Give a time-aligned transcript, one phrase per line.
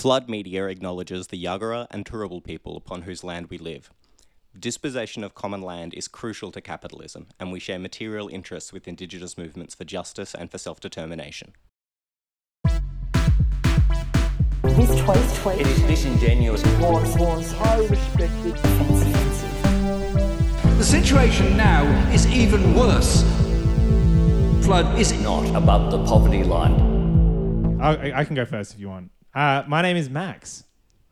[0.00, 3.90] Flood media acknowledges the Yagara and Turrbal people upon whose land we live.
[4.58, 9.36] Dispossession of common land is crucial to capitalism, and we share material interests with Indigenous
[9.36, 11.52] movements for justice and for self determination.
[14.62, 16.64] This choice, choice It is disingenuous.
[16.80, 19.14] was, was highly respected, offensive,
[19.66, 20.78] offensive.
[20.78, 23.22] The situation now is even worse.
[24.64, 27.78] Flood is it Not above the poverty line.
[27.82, 29.10] I, I- I can go first if you want.
[29.34, 30.64] Uh, my name is Max.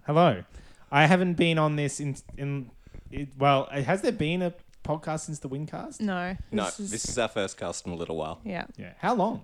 [0.07, 0.43] Hello.
[0.91, 2.71] I haven't been on this in in
[3.11, 3.69] it, well.
[3.71, 6.01] Has there been a podcast since the Windcast?
[6.01, 6.37] No.
[6.51, 8.41] No, this is- this is our first cast in a little while.
[8.45, 8.65] yeah.
[8.77, 8.93] Yeah.
[8.99, 9.43] How long?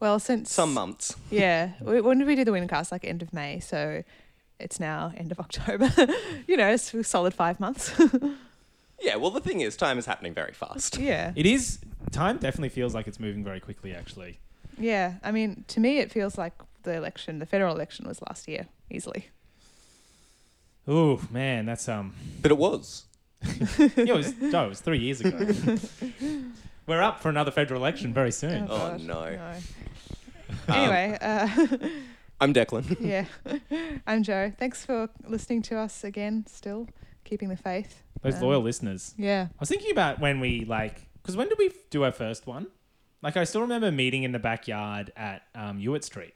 [0.00, 1.16] Well, since Some months.
[1.30, 1.72] Yeah.
[1.80, 2.92] W- When did we do the Wintercast?
[2.92, 3.58] Like end of May.
[3.60, 4.04] So
[4.60, 5.90] it's now end of October.
[6.46, 7.92] you know, it's a solid five months.
[9.00, 10.98] Yeah, well, the thing is, time is happening very fast.
[10.98, 11.32] yeah.
[11.36, 11.78] It is.
[12.10, 13.94] Time definitely feels like it's moving very quickly.
[13.94, 14.40] Actually.
[14.76, 15.14] Yeah.
[15.22, 16.52] I mean, to me, it feels like
[16.88, 19.28] the election, the federal election, was last year easily.
[20.86, 22.14] Oh man, that's um.
[22.42, 23.04] But it was.
[23.78, 24.36] Yeah, it was.
[24.38, 25.38] No, it was three years ago.
[26.86, 28.64] We're up for another federal election very soon.
[28.70, 29.38] Oh, God, no.
[30.68, 31.48] Anyway, uh,
[32.40, 32.96] I'm Declan.
[33.00, 33.26] yeah.
[34.06, 34.52] I'm Joe.
[34.58, 36.46] Thanks for listening to us again.
[36.48, 36.88] Still
[37.24, 38.02] keeping the faith.
[38.22, 39.14] Those Um, loyal listeners.
[39.18, 39.48] Yeah.
[39.50, 42.66] I was thinking about when we like, because when did we do our first one?
[43.22, 46.34] Like, I still remember meeting in the backyard at um, Ewart Street.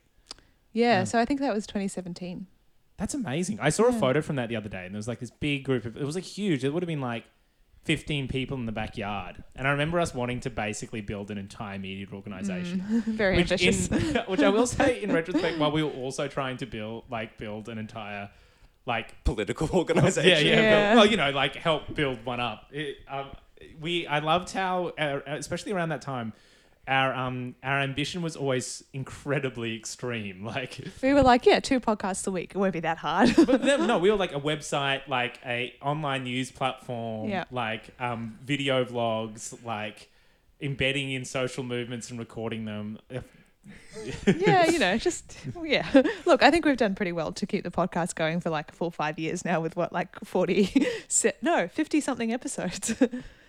[0.73, 1.05] Yeah.
[1.05, 2.47] So I think that was 2017.
[2.99, 3.59] That's amazing.
[3.61, 5.65] I saw a photo from that the other day, and there was like this big
[5.65, 5.97] group of.
[5.97, 6.63] It was like huge.
[6.65, 7.25] It would have been like
[7.85, 11.79] fifteen people in the backyard, and I remember us wanting to basically build an entire
[11.81, 12.81] media organization.
[13.07, 13.89] Very Which, ambitious.
[13.89, 17.39] in, which I will say, in retrospect, while we were also trying to build like
[17.39, 18.31] build an entire
[18.87, 20.47] like Political yeah organisation.
[20.47, 20.89] yeah, Yeah.
[20.91, 22.67] build- well you know like help build one up.
[22.73, 23.31] It, um,
[23.81, 26.35] we I loved how uh, especially around that time.
[26.89, 30.45] Our um our ambition was always incredibly extreme.
[30.53, 32.53] Like we were like, yeah, two podcasts a week.
[32.55, 33.35] It won't be that hard.
[33.47, 37.45] but then, no, we were like a website, like a online news platform, Yeah.
[37.53, 40.09] like um, video vlogs, like
[40.61, 42.99] embedding in social movements and recording them.
[44.27, 45.87] yeah, you know, just yeah.
[46.27, 48.75] Look, I think we've done pretty well to keep the podcast going for like a
[48.75, 52.93] full five years now with what like forty, se- no, fifty something episodes.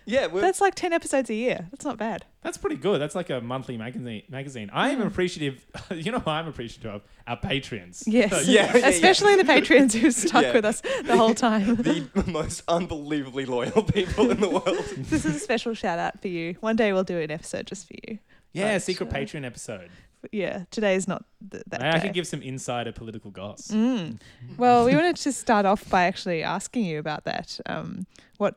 [0.06, 1.66] Yeah, we're, That's like ten episodes a year.
[1.70, 2.24] That's not bad.
[2.42, 3.00] That's pretty good.
[3.00, 4.22] That's like a monthly magazine.
[4.28, 4.68] Magazine.
[4.72, 5.64] I am appreciative.
[5.90, 8.04] You know, what I'm appreciative of our patrons.
[8.06, 8.88] Yes, So, Yeah, yeah, yeah.
[8.88, 10.52] especially the patrons who've stuck Yeah.
[10.52, 11.76] with us the whole time.
[11.76, 14.84] the most unbelievably loyal people in the world.
[14.96, 16.56] this is a special shout out for you.
[16.60, 18.18] One day we'll do an episode just for you.
[18.52, 19.88] yeah, But, secret uh, Patreon episode.
[20.20, 22.00] But yeah, today is not th- that I day.
[22.06, 23.68] could give some insider political goss.
[23.68, 24.18] Mm.
[24.56, 27.60] Well, we wanted to start off by actually asking you about that.
[27.66, 28.06] Um,
[28.38, 28.56] what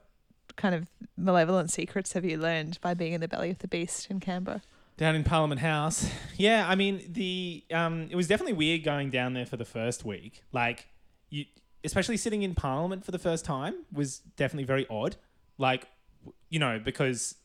[0.57, 4.11] kind of malevolent secrets have you learned by being in the belly of the beast
[4.11, 4.61] in Canberra?
[4.97, 6.09] down in Parliament House.
[6.35, 10.03] Yeah, I mean the um, it was definitely weird going down there for the first
[10.03, 10.43] week.
[10.51, 10.87] Like
[11.29, 11.45] you,
[11.83, 15.15] especially sitting in Parliament for the first time was definitely very odd.
[15.57, 15.87] Like
[16.49, 17.35] you know because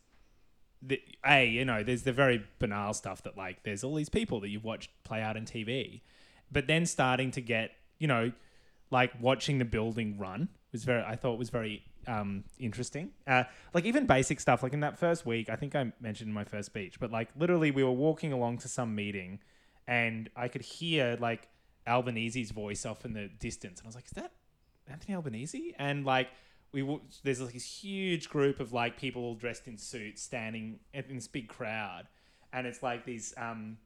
[0.80, 4.40] the a you know there's the very banal stuff that like there's all these people
[4.40, 6.00] that you've watched play out on TV,
[6.50, 8.32] but then starting to get you know
[8.90, 13.10] like watching the building run was very I thought was very um, interesting.
[13.26, 16.34] Uh, like even basic stuff, like in that first week, I think I mentioned in
[16.34, 19.40] my first speech, but like literally we were walking along to some meeting
[19.86, 21.48] and I could hear like
[21.86, 23.80] Albanese's voice off in the distance.
[23.80, 24.32] And I was like, is that
[24.88, 25.74] Anthony Albanese?
[25.78, 26.28] And like
[26.72, 30.80] we w- there's like this huge group of like people all dressed in suits standing
[30.94, 32.04] in this big crowd.
[32.52, 33.78] And it's like these um,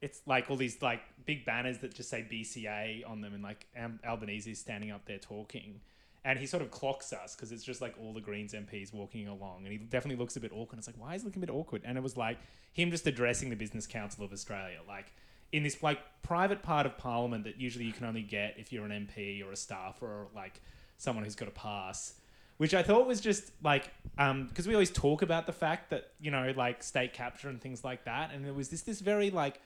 [0.00, 3.66] it's like all these like big banners that just say BCA on them, and like
[3.76, 5.80] Am- Albanese is standing up there talking,
[6.24, 9.28] and he sort of clocks us because it's just like all the Greens MPs walking
[9.28, 10.78] along, and he definitely looks a bit awkward.
[10.78, 11.82] It's like why is he looking a bit awkward?
[11.84, 12.38] And it was like
[12.72, 15.12] him just addressing the Business Council of Australia, like
[15.52, 18.84] in this like private part of Parliament that usually you can only get if you're
[18.84, 20.60] an MP or a staffer or like
[20.96, 22.14] someone who's got a pass
[22.60, 26.12] which I thought was just like um, because we always talk about the fact that
[26.20, 29.30] you know like state capture and things like that, and there was this this very
[29.30, 29.62] like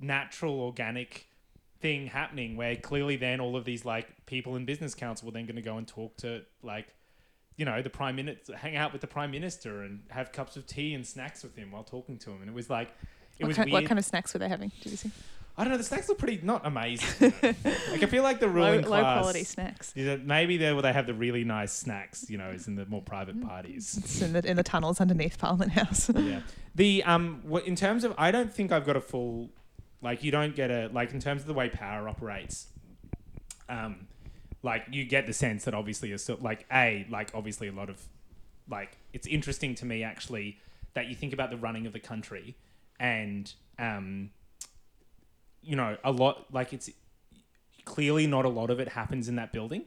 [0.00, 1.26] natural organic
[1.82, 5.44] thing happening where clearly then all of these like people in business council were then
[5.46, 6.86] going to go and talk to like
[7.56, 10.66] you know the prime minister hang out with the prime minister and have cups of
[10.66, 12.88] tea and snacks with him while talking to him and it was like
[13.38, 14.70] it What, was ki- weird what kind of snacks were they having?
[14.82, 15.10] Did you see?
[15.58, 18.52] i don't know the snacks look pretty not amazing like i feel like the Low,
[18.54, 19.92] ruling low class quality snacks.
[19.94, 23.02] maybe there where they have the really nice snacks you know is in the more
[23.02, 23.46] private Mm.
[23.46, 26.08] parties It's in the in the tunnels underneath Parliament House.
[26.14, 26.40] yeah.
[26.74, 29.50] The um, in terms of, I don't think I've got a full,
[30.02, 32.66] like, you don't get a like in terms of the way power operates.
[33.68, 34.08] Um,
[34.62, 37.88] like you get the sense that obviously it's sort like a like obviously a lot
[37.88, 38.00] of,
[38.68, 40.58] like it's interesting to me actually
[40.94, 42.56] that you think about the running of the country,
[43.00, 44.30] and um,
[45.62, 46.90] you know a lot like it's
[47.84, 49.84] clearly not a lot of it happens in that building.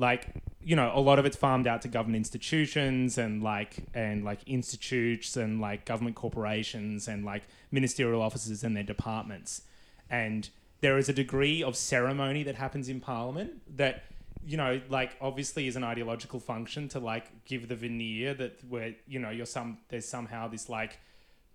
[0.00, 0.28] Like,
[0.62, 4.40] you know, a lot of it's farmed out to government institutions and like and like
[4.46, 9.62] institutes and like government corporations and like ministerial offices and their departments.
[10.08, 10.48] And
[10.80, 14.04] there is a degree of ceremony that happens in Parliament that
[14.46, 18.94] you know, like obviously is an ideological function to like give the veneer that where
[19.06, 20.98] you know you're some there's somehow this like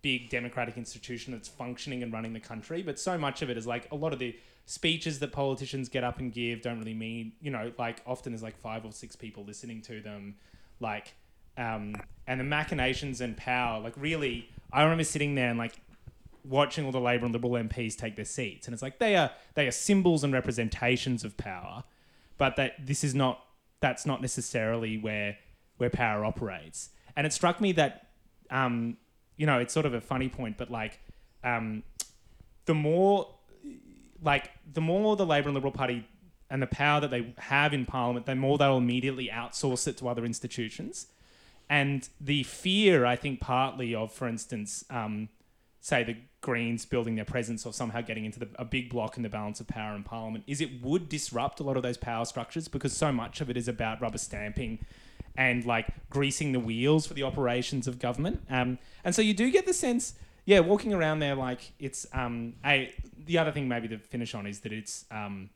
[0.03, 3.65] big democratic institution that's functioning and running the country, but so much of it is
[3.65, 7.31] like a lot of the speeches that politicians get up and give don't really mean
[7.39, 10.35] you know like often there's like five or six people listening to them,
[10.79, 11.13] like
[11.57, 11.95] um,
[12.27, 15.79] and the machinations and power like really I remember sitting there and like
[16.43, 19.31] watching all the Labor and Liberal MPs take their seats, and it's like they are
[19.55, 21.83] they are symbols and representations of power,
[22.37, 23.43] but that this is not
[23.79, 25.37] that's not necessarily where
[25.77, 26.89] where power operates.
[27.15, 28.07] And it struck me that
[28.49, 28.97] um,
[29.37, 30.99] you know it's sort of a funny point, but like
[31.43, 31.83] um,
[32.65, 33.34] the more
[34.25, 36.07] like the more the Labor and Liberal Party
[36.49, 40.07] and the power that they have in Parliament, the more they'll immediately outsource it to
[40.07, 41.07] other institutions.
[41.69, 45.29] And the fear, I think, partly of, for instance, um,
[45.79, 49.23] say the Greens building their presence or somehow getting into the, a big block in
[49.23, 52.25] the balance of power in Parliament is it would disrupt a lot of those power
[52.25, 54.79] structures because so much of it is about rubber stamping
[55.35, 58.41] and like greasing the wheels for the operations of government.
[58.49, 60.13] Um, and so you do get the sense,
[60.45, 62.93] yeah, walking around there like it's um, a
[63.25, 65.49] the other thing maybe to finish on is that it's um,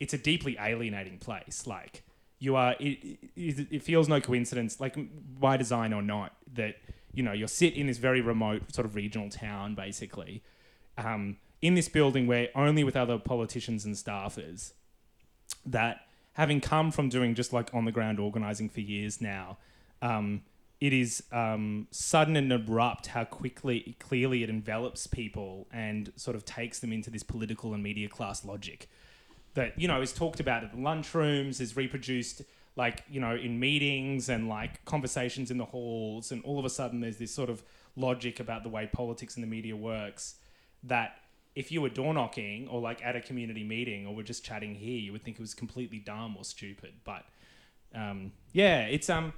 [0.00, 1.66] it's a deeply alienating place.
[1.66, 2.02] Like
[2.38, 4.96] you are, it, it, it feels no coincidence, like
[5.38, 6.76] by design or not, that
[7.12, 10.42] you know you're sit in this very remote sort of regional town, basically,
[10.98, 14.72] um, in this building where only with other politicians and staffers,
[15.64, 19.58] that having come from doing just like on the ground organizing for years now,
[20.00, 20.42] um,
[20.82, 26.44] it is um, sudden and abrupt how quickly, clearly it envelops people and sort of
[26.44, 28.88] takes them into this political and media class logic
[29.54, 32.42] that you know is talked about at the lunchrooms, is reproduced
[32.74, 36.70] like you know in meetings and like conversations in the halls, and all of a
[36.70, 37.62] sudden there's this sort of
[37.94, 40.34] logic about the way politics and the media works
[40.82, 41.18] that
[41.54, 44.74] if you were door knocking or like at a community meeting or we're just chatting
[44.74, 46.94] here, you would think it was completely dumb or stupid.
[47.04, 47.24] But
[47.94, 49.32] um, yeah, it's um,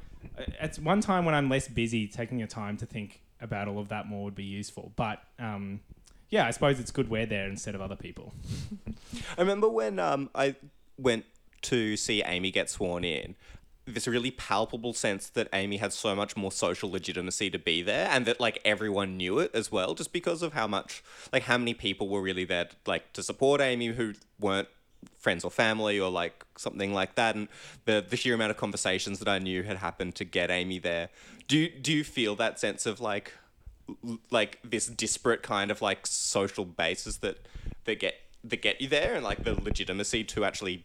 [0.61, 3.89] it's one time when I'm less busy, taking your time to think about all of
[3.89, 4.93] that more would be useful.
[4.97, 5.81] But um,
[6.31, 8.35] yeah, I suppose it's good we're there instead of other people.
[9.39, 10.57] I remember when um, I
[10.99, 11.25] went
[11.63, 13.35] to see Amy get sworn in.
[13.87, 18.09] This really palpable sense that Amy had so much more social legitimacy to be there,
[18.11, 21.59] and that like everyone knew it as well, just because of how much, like how
[21.59, 24.69] many people were really there, like to support Amy who weren't
[25.19, 27.49] friends or family or like something like that, and
[27.85, 31.09] the the sheer amount of conversations that I knew had happened to get Amy there.
[31.49, 33.33] Do do you feel that sense of like
[34.31, 37.47] like this disparate kind of like social bases that
[37.85, 40.85] that get that get you there and like the legitimacy to actually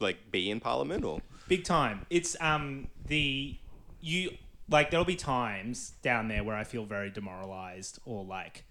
[0.00, 2.04] like be in parliament or Big time.
[2.10, 3.56] It's um the
[4.00, 4.36] you
[4.68, 8.64] like there'll be times down there where I feel very demoralized or like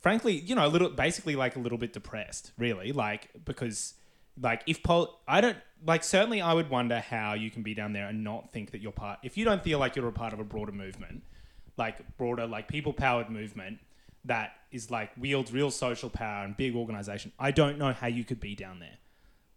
[0.00, 3.94] frankly, you know, a little basically like a little bit depressed, really, like because
[4.40, 5.56] like if pol I don't
[5.86, 8.80] like certainly I would wonder how you can be down there and not think that
[8.80, 11.22] you're part if you don't feel like you're a part of a broader movement,
[11.76, 13.78] like broader like people powered movement
[14.24, 17.32] that is like wields real social power and big organization.
[17.38, 18.98] I don't know how you could be down there.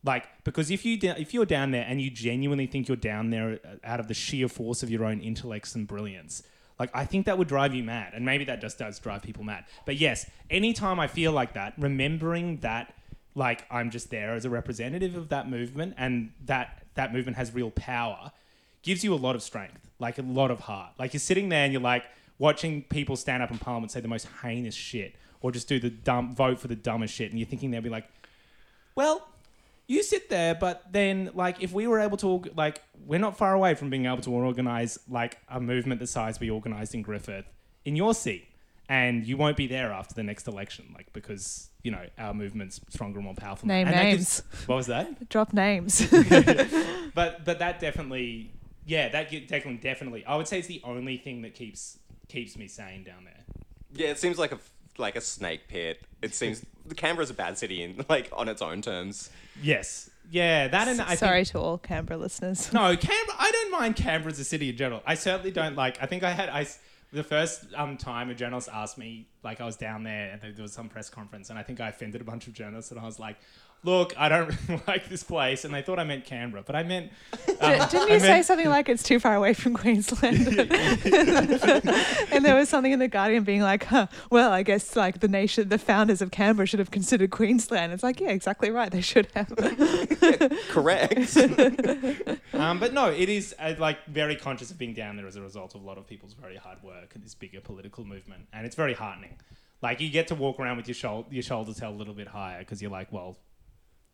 [0.03, 3.59] Like because if you if you're down there and you genuinely think you're down there
[3.63, 6.43] uh, out of the sheer force of your own intellects and brilliance,
[6.79, 9.43] like I think that would drive you mad, and maybe that just does drive people
[9.43, 9.65] mad.
[9.85, 12.95] But yes, anytime I feel like that, remembering that
[13.35, 17.53] like I'm just there as a representative of that movement, and that that movement has
[17.53, 18.31] real power,
[18.81, 20.91] gives you a lot of strength, like a lot of heart.
[20.99, 22.05] Like you're sitting there and you're like
[22.39, 25.89] watching people stand up in Parliament say the most heinous shit, or just do the
[25.89, 28.07] dumb vote for the dumbest shit, and you're thinking they'll be like,
[28.95, 29.27] well
[29.91, 33.53] you sit there, but then like if we were able to like we're not far
[33.53, 37.45] away from being able to organize like a movement the size we organized in Griffith
[37.83, 38.47] in your seat,
[38.99, 42.79] and you won't be there after the next election, like because you know our movement's
[42.89, 43.67] stronger and more powerful.
[43.67, 44.41] Name And names.
[44.41, 45.29] gives- what was that?
[45.29, 46.01] Drop names.
[47.13, 48.51] But but that definitely,
[48.85, 50.25] yeah, that definitely definitely.
[50.25, 51.97] I would say it's the only thing that keeps
[52.29, 53.43] keeps me sane down there.
[53.93, 54.59] yeah it seems like a
[54.97, 58.81] like a snake pit it seems canberra's a bad city in like on its own
[58.81, 59.29] terms
[59.61, 62.71] Yes, yeah, that and I think Sorry to all Canberra listeners.
[62.71, 63.35] No, Canberra.
[63.37, 65.01] I don't mind Canberra as a city in general.
[65.05, 66.01] I certainly don't like.
[66.01, 66.79] I think I had I s-
[67.11, 70.61] the first um time a journalist asked me like I was down there and there
[70.61, 73.03] was some press conference and I think I offended a bunch of journalists and I
[73.03, 73.37] was like,
[73.83, 74.53] look, I don't
[74.87, 77.11] like this place, and they thought I meant Canberra, but I meant.
[77.47, 80.47] D- Didn't you say something like it's too far away from Queensland?
[82.31, 85.27] and there was something in the Guardian being like, huh, well, I guess like the
[85.27, 87.93] nation, the founders of Canberra should have considered Queensland.
[87.93, 88.91] It's like, yeah, exactly right.
[88.91, 89.49] They should have.
[90.69, 91.37] Correct.
[92.53, 95.41] Um, but no, it is uh, like very conscious of being down there as a
[95.41, 98.65] result of a lot of people's very hard work and this bigger political movement, and
[98.65, 99.37] it's very heartening.
[99.81, 102.27] Like you get to walk around with your shoulder, your shoulders held a little bit
[102.27, 103.37] higher because you're like, well,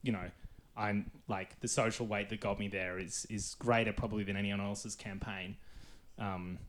[0.01, 0.30] you know,
[0.75, 4.62] I'm like the social weight that got me there is is greater probably than anyone
[4.62, 5.58] else's campaign,
[6.20, 6.60] um,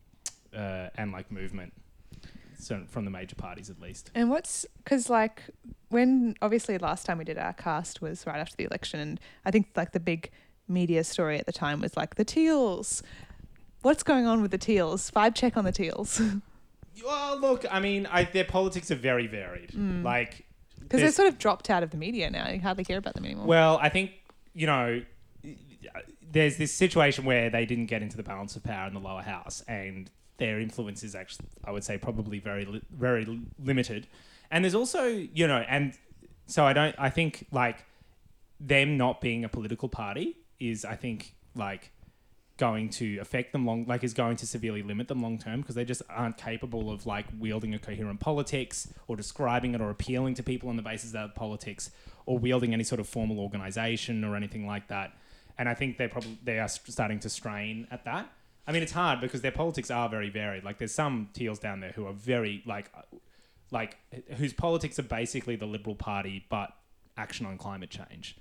[0.56, 1.72] uh, and like movement,
[2.58, 4.10] so from the major parties at least.
[4.14, 5.42] And what's because like
[5.90, 9.50] when obviously last time we did our cast was right after the election, and I
[9.50, 10.30] think like the big
[10.66, 13.02] media story at the time was like the Teals.
[13.82, 15.10] What's going on with the Teals?
[15.10, 16.20] Vibe check on the Teals
[17.04, 19.72] Well, look, I mean, I, their politics are very varied.
[20.04, 20.44] Like
[20.88, 22.48] because they're sort of dropped out of the media now.
[22.48, 23.46] You hardly hear about them anymore.
[23.46, 24.12] Well, I think
[24.54, 25.02] you know,
[26.32, 29.22] there's this situation where they didn't get into the balance of power in the lower
[29.22, 34.06] house, and their influence is actually, I would say, probably very, li- very li- limited.
[34.50, 35.94] And there's also, you know, and
[36.46, 37.84] so I don't, I think like
[38.58, 41.90] them not being a political party is, I think, like
[42.58, 45.76] going to affect them long like is going to severely limit them long term because
[45.76, 50.34] they just aren't capable of like wielding a coherent politics or describing it or appealing
[50.34, 51.90] to people on the basis of politics
[52.26, 55.16] or wielding any sort of formal organization or anything like that.
[55.56, 58.30] And i think they're probably they are starting to strain at that.
[58.66, 60.64] I mean it's hard because their politics are very varied.
[60.64, 62.90] Like there's some teals down there who are very like
[63.70, 63.96] like
[64.36, 66.72] whose politics are basically the liberal party but
[67.16, 68.36] action on climate change.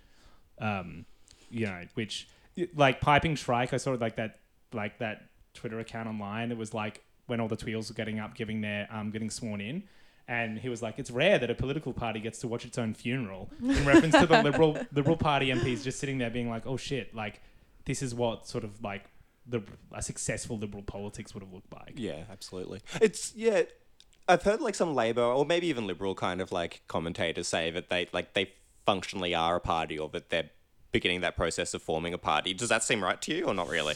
[0.59, 1.05] Um,
[1.51, 2.27] you know, which
[2.75, 4.39] like piping Shrike, I saw like that
[4.73, 6.51] like that Twitter account online.
[6.51, 9.61] It was like when all the Teals were getting up, giving their um, getting sworn
[9.61, 9.83] in.
[10.29, 12.93] And he was like, "It's rare that a political party gets to watch its own
[12.93, 16.77] funeral." In reference to the liberal Liberal Party MPs just sitting there being like, "Oh
[16.77, 17.41] shit!" Like,
[17.85, 19.05] this is what sort of like
[19.45, 19.61] the
[19.93, 21.93] a successful liberal politics would have looked like.
[21.95, 22.81] Yeah, absolutely.
[23.01, 23.63] It's yeah.
[24.29, 27.89] I've heard like some Labor or maybe even Liberal kind of like commentators say that
[27.89, 28.51] they like they
[28.85, 30.49] functionally are a party or that they're
[30.97, 32.55] beginning that process of forming a party.
[32.55, 33.93] Does that seem right to you or not really?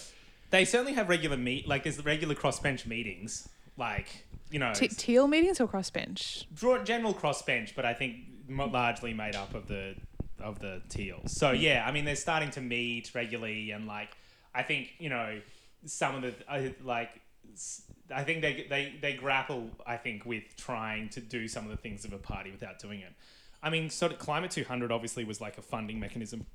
[0.51, 5.27] They certainly have regular meet like there's regular crossbench meetings, like you know, T- teal
[5.27, 6.45] meetings or crossbench?
[6.53, 8.17] draw general crossbench, but I think
[8.47, 9.95] largely made up of the
[10.39, 11.31] of the teals.
[11.31, 11.61] So hmm.
[11.61, 14.15] yeah, I mean they're starting to meet regularly, and like
[14.53, 15.41] I think you know
[15.85, 17.09] some of the I like
[18.13, 21.77] I think they they they grapple I think with trying to do some of the
[21.77, 23.13] things of a party without doing it.
[23.63, 26.45] I mean, sort of climate two hundred obviously was like a funding mechanism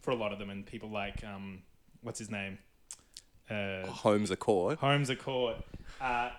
[0.00, 1.62] for a lot of them, and people like um
[2.02, 2.58] what's his name.
[3.48, 4.78] Uh, Holmes à Court.
[4.78, 5.56] Homes Accord.
[6.00, 6.30] Uh,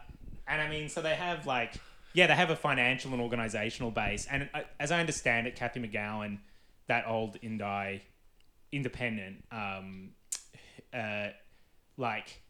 [0.47, 1.73] and I mean, so they have like,
[2.13, 4.27] yeah, they have a financial and organizational base.
[4.31, 6.39] And uh, as I understand it, Cathy McGowan,
[6.87, 8.01] that old Indi
[8.71, 10.11] independent, um,
[10.93, 11.27] uh,
[11.97, 12.40] like,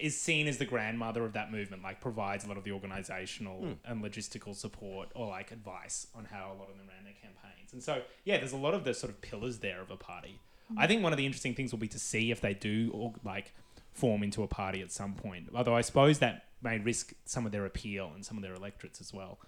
[0.00, 3.76] is seen as the grandmother of that movement, like, provides a lot of the organizational
[3.84, 7.72] and logistical support or like advice on how a lot of them ran their campaigns.
[7.72, 10.40] And so, yeah, there's a lot of the sort of pillars there of a party.
[10.76, 13.12] I think one of the interesting things will be to see if they do or
[13.24, 13.52] like
[13.92, 15.48] form into a party at some point.
[15.54, 19.00] Although I suppose that may risk some of their appeal and some of their electorates
[19.00, 19.38] as well.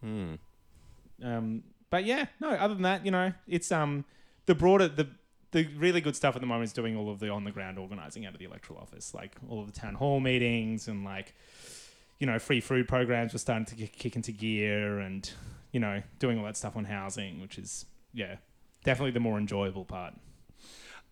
[0.00, 0.34] Hmm.
[1.22, 2.50] Um, but yeah, no.
[2.50, 4.04] Other than that, you know, it's um
[4.46, 5.08] the broader the
[5.50, 7.78] the really good stuff at the moment is doing all of the on the ground
[7.78, 11.34] organizing out of the electoral office, like all of the town hall meetings and like
[12.18, 15.30] you know free food programs were starting to ki- kick into gear and
[15.72, 18.36] you know doing all that stuff on housing, which is yeah
[18.84, 20.14] definitely the more enjoyable part.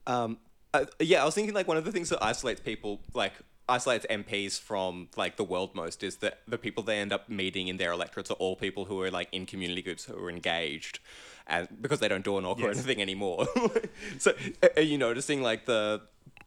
[0.06, 0.38] Um,
[0.72, 3.32] uh, yeah, I was thinking like one of the things that isolates people, like
[3.68, 7.68] isolates MPs from like the world most, is that the people they end up meeting
[7.68, 11.00] in their electorates are all people who are like in community groups who are engaged,
[11.46, 12.78] and because they don't door knock or Yes.
[12.78, 13.46] anything anymore.
[14.18, 14.32] so,
[14.76, 16.02] are you noticing like the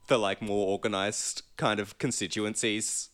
[0.08, 3.10] the like more organized kind of constituencies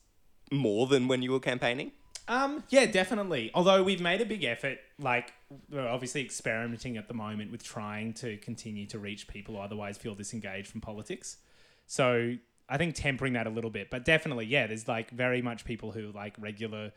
[0.51, 1.91] more than when you were campaigning?
[2.27, 3.51] Um, yeah, definitely.
[3.53, 5.33] Although we've made a big effort, like
[5.69, 9.97] we're obviously experimenting at the moment with trying to continue to reach people who otherwise
[9.97, 11.37] feel disengaged from politics.
[11.85, 12.33] So
[12.67, 15.91] I think tempering that a little bit, but definitely, yeah, there's like very much people
[15.91, 16.93] who like regular,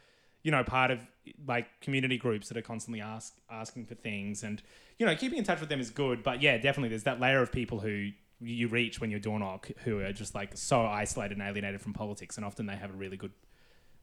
[0.48, 1.06] you know, part of
[1.46, 4.62] like community groups that are constantly ask asking for things, and
[4.98, 6.22] you know, keeping in touch with them is good.
[6.22, 8.08] But yeah, definitely, there's that layer of people who
[8.40, 11.92] you reach when you're door knock who are just like so isolated and alienated from
[11.92, 13.32] politics, and often they have a really good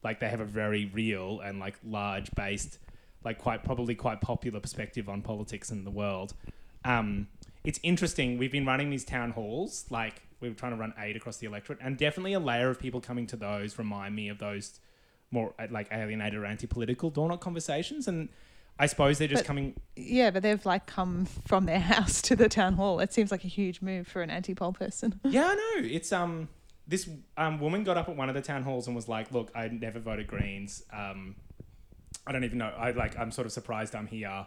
[0.04, 2.78] like they have a very real and like large based
[3.24, 6.36] like quite probably quite popular perspective on politics in the world.
[6.84, 7.28] Um,
[7.64, 11.16] it's interesting we've been running these town halls like we were trying to run eight
[11.16, 11.80] across the electorate.
[11.82, 14.80] And definitely a layer of people coming to those remind me of those
[15.36, 18.30] more uh, like alienated or anti-political door knock conversations and
[18.77, 19.75] I suppose they're just But- coming.
[19.96, 23.00] Yeah, but they've like come from their house to the town hall.
[23.00, 25.20] It seems like a huge move for an anti-poll person.
[25.36, 25.88] Yeah, I know.
[25.88, 26.50] It's um
[26.88, 29.50] this um woman got up at one of the town halls and was like, "Look,
[29.56, 30.84] I never voted Greens.
[30.92, 31.36] Um,
[32.27, 32.72] I don't even know.
[32.77, 33.18] I like.
[33.18, 34.46] I'm sort of surprised I'm here,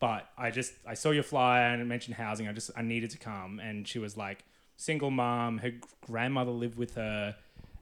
[0.00, 2.48] but I just I saw your flyer and it mentioned housing.
[2.48, 4.44] I just I needed to come." And she was like,
[4.76, 5.58] single mom.
[5.58, 5.72] Her
[6.06, 7.36] grandmother lived with her.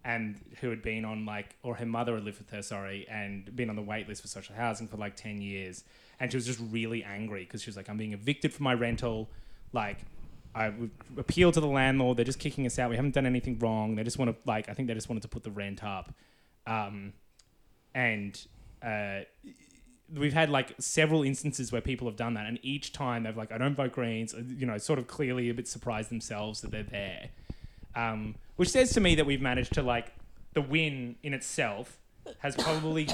[0.06, 3.54] And who had been on like, or her mother had lived with her, sorry, and
[3.56, 5.82] been on the wait list for social housing for like 10 years.
[6.20, 8.74] And she was just really angry because she was like, I'm being evicted from my
[8.74, 9.28] rental.
[9.72, 9.98] Like,
[10.54, 10.72] I
[11.18, 12.16] appeal to the landlord.
[12.16, 12.88] They're just kicking us out.
[12.88, 13.96] We haven't done anything wrong.
[13.96, 14.68] They just want to like.
[14.70, 16.14] I think they just wanted to put the rent up,
[16.66, 17.12] um,
[17.94, 18.40] and
[18.82, 19.20] uh,
[20.16, 23.52] we've had like several instances where people have done that, and each time they've like,
[23.52, 24.32] I don't vote Greens.
[24.32, 27.28] uh, You know, sort of clearly a bit surprised themselves that they're there,
[27.96, 30.12] um, which says to me that we've managed to like
[30.52, 31.98] the win in itself
[32.38, 33.08] has probably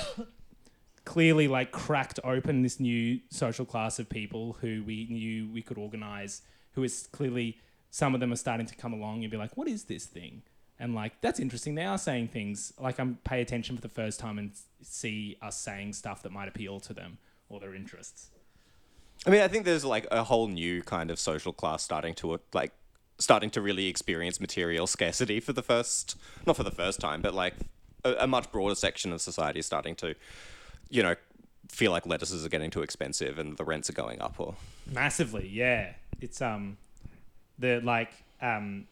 [1.05, 5.79] clearly like cracked open this new social class of people who we knew we could
[5.79, 7.59] organize who is clearly
[7.91, 10.43] some of them are starting to come along and be like what is this thing?
[10.79, 11.75] And like that's interesting.
[11.75, 15.57] They are saying things like i'm pay attention for the first time and see us
[15.57, 18.31] saying stuff that might appeal to them or their interests.
[19.25, 22.41] I mean, I think there's like a whole new kind of social class starting to
[22.53, 22.73] like
[23.23, 27.35] starting to really experience material scarcity for the first, not for the first time, but
[27.35, 27.55] like
[28.05, 30.15] a, a much broader section of society is starting to,
[30.91, 31.15] you know,
[31.69, 34.35] feel like lettuces are getting too expensive and the rents are going up.
[34.39, 34.55] Or
[34.91, 36.77] massively yeah it's um
[37.59, 38.11] the like
[38.41, 38.87] um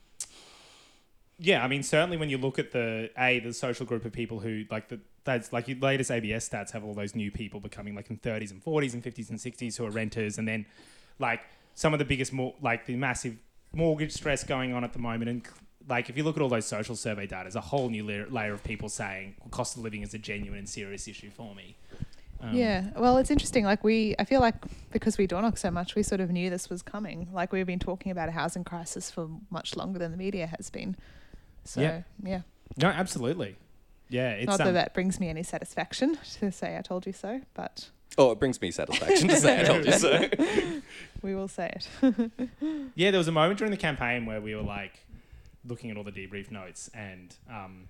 [1.38, 4.40] yeah i mean certainly when you look at the a the social group of people
[4.40, 7.94] who like the that's like your latest ABS stats have all those new people becoming
[7.94, 10.64] like in 30s and 40s and 50s and 60s who are renters and then
[11.18, 11.42] like
[11.74, 13.36] some of the biggest more like the massive
[13.72, 15.42] mortgage stress going on at the moment and
[15.88, 18.26] like if you look at all those social survey data there's a whole new layer,
[18.28, 21.76] layer of people saying cost of living is a genuine and serious issue for me
[22.42, 23.66] um, yeah, well, it's interesting.
[23.66, 24.54] Like we, I feel like
[24.92, 27.28] because we door knock so much, we sort of knew this was coming.
[27.34, 30.70] Like we've been talking about a housing crisis for much longer than the media has
[30.70, 30.96] been.
[31.64, 32.02] So Yeah.
[32.22, 32.40] yeah,
[32.76, 33.56] no absolutely
[34.08, 37.12] yeah it's not that um, that brings me any satisfaction to say I told you
[37.12, 40.28] so, but oh, it brings me satisfaction to say I told you so.
[41.22, 42.30] we will say it.
[42.94, 44.98] Yeah, there was a moment during the campaign where we were like
[45.66, 47.88] looking at all the debrief notes, and um,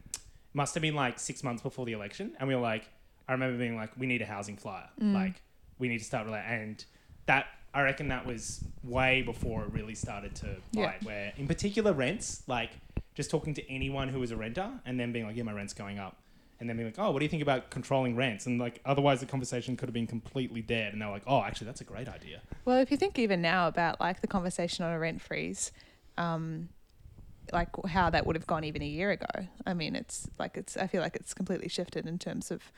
[0.54, 2.84] must have been like six months before the election, and we were like,
[3.28, 5.40] I remember being like, we need a housing flyer, like
[5.78, 6.84] we need to start rela- and
[7.26, 10.86] that I reckon that was way before it really started to Yeah.
[10.86, 11.04] bite.
[11.04, 12.70] Where in particular rents, like
[13.14, 15.72] just talking to anyone who was a renter, and then being like, yeah, my rent's
[15.74, 16.16] going up.
[16.60, 18.46] And then being like, oh, what do you think about controlling rents?
[18.46, 20.92] And like, otherwise the conversation could have been completely dead.
[20.92, 22.42] And they're like, oh, actually, that's a great idea.
[22.66, 25.72] Well, if you think even now about like the conversation on a rent freeze,
[26.18, 26.68] um,
[27.50, 29.26] like how that would have gone even a year ago.
[29.66, 30.76] I mean, it's like it's.
[30.76, 32.70] I feel like it's completely shifted in terms of,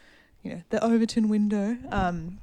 [0.42, 1.76] you know, the Overton window.
[1.90, 2.38] Um,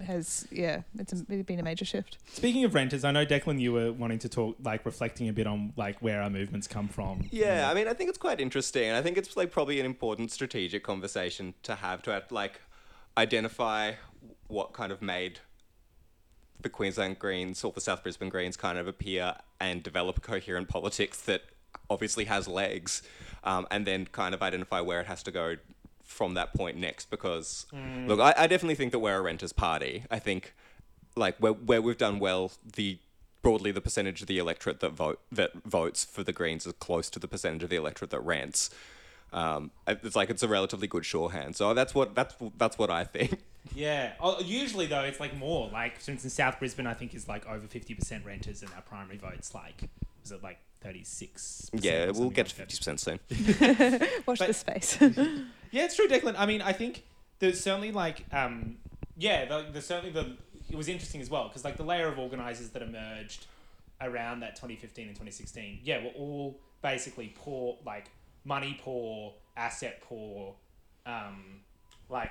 [0.00, 2.18] has yeah, it's, a, it's been a major shift.
[2.32, 5.46] Speaking of renters, I know Declan, you were wanting to talk, like reflecting a bit
[5.46, 7.28] on like where our movements come from.
[7.30, 9.86] Yeah, I mean, I think it's quite interesting, and I think it's like probably an
[9.86, 12.60] important strategic conversation to have to like
[13.16, 13.92] identify
[14.46, 15.40] what kind of made
[16.60, 21.20] the Queensland Greens or the South Brisbane Greens kind of appear and develop coherent politics
[21.22, 21.42] that
[21.90, 23.02] obviously has legs,
[23.44, 25.56] um, and then kind of identify where it has to go
[26.08, 27.10] from that point next.
[27.10, 27.66] Because
[28.06, 30.02] look, I, I definitely think that we're a renters party.
[30.10, 30.54] I think
[31.14, 32.98] like where where we've done well, the
[33.42, 37.08] broadly the percentage of the electorate that vote that votes for the Greens is close
[37.10, 38.70] to the percentage of the electorate that rents.
[39.32, 41.54] Um, it's like it's a relatively good shorthand.
[41.54, 43.38] So that's what that's that's what I think.
[43.74, 44.12] Yeah.
[44.18, 45.68] Oh, usually though, it's like more.
[45.70, 48.80] Like for instance, South Brisbane, I think is like over fifty percent renters, and our
[48.80, 49.82] primary votes like
[50.24, 51.68] is it like thirty six?
[51.74, 53.20] Yeah, we'll get to fifty percent soon.
[54.26, 54.96] Watch But- the space.
[55.70, 56.34] Yeah, it's true, Declan.
[56.38, 57.04] I mean, I think
[57.38, 58.76] there's certainly like, um,
[59.16, 60.36] yeah, the, there's certainly the.
[60.70, 63.46] It was interesting as well because like the layer of organisers that emerged
[64.00, 68.10] around that 2015 and 2016, yeah, were all basically poor, like
[68.44, 70.54] money poor, asset poor,
[71.06, 71.60] um,
[72.10, 72.30] like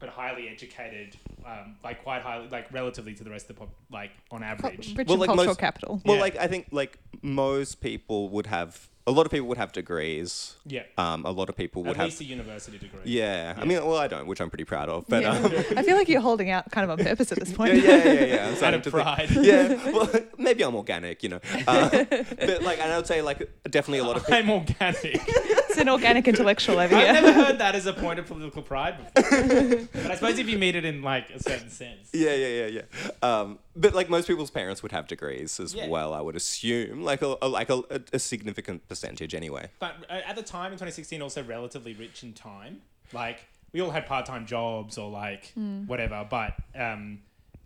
[0.00, 3.70] but highly educated, um, like quite highly, like relatively to the rest of the pop,
[3.90, 4.94] like on average.
[4.96, 6.02] Rich Well, and like cultural most- capital.
[6.04, 6.22] Well, Yeah.
[6.22, 10.54] like I think like most people would have a lot of people would have degrees.
[10.64, 10.84] Yeah.
[10.96, 12.04] Um, a lot of people would At have.
[12.06, 13.00] least a university degree.
[13.04, 13.52] yeah.
[13.58, 15.04] I mean, well, I don't, which I'm pretty proud of.
[15.08, 15.32] But Yeah.
[15.32, 15.44] um,
[15.76, 17.74] I feel like you're holding out kind of on purpose at this point.
[17.76, 18.46] yeah, yeah, yeah.
[18.46, 19.30] I'm Out starting of to think- pride.
[19.42, 21.40] yeah, well, maybe I'm organic, you know.
[21.68, 24.36] Uh, but like, and I would say like definitely a lot of people.
[24.36, 25.20] I'm organic.
[25.26, 28.96] It's an organic intellectual over I've never heard that as a point of political pride
[29.14, 29.86] before.
[29.92, 32.08] but I suppose if you mean it in like a certain sense.
[32.12, 33.10] Yeah, yeah, yeah, yeah.
[33.28, 35.88] Um, but like most people's parents would have degrees as Yeah.
[35.88, 36.12] well.
[36.14, 37.82] I would assume, like a, a like a,
[38.12, 39.68] a significant percentage anyway.
[39.78, 42.82] But uh, at the time in 2016, also relatively rich in time.
[43.12, 47.20] Like we all had part time jobs or like whatever, but um,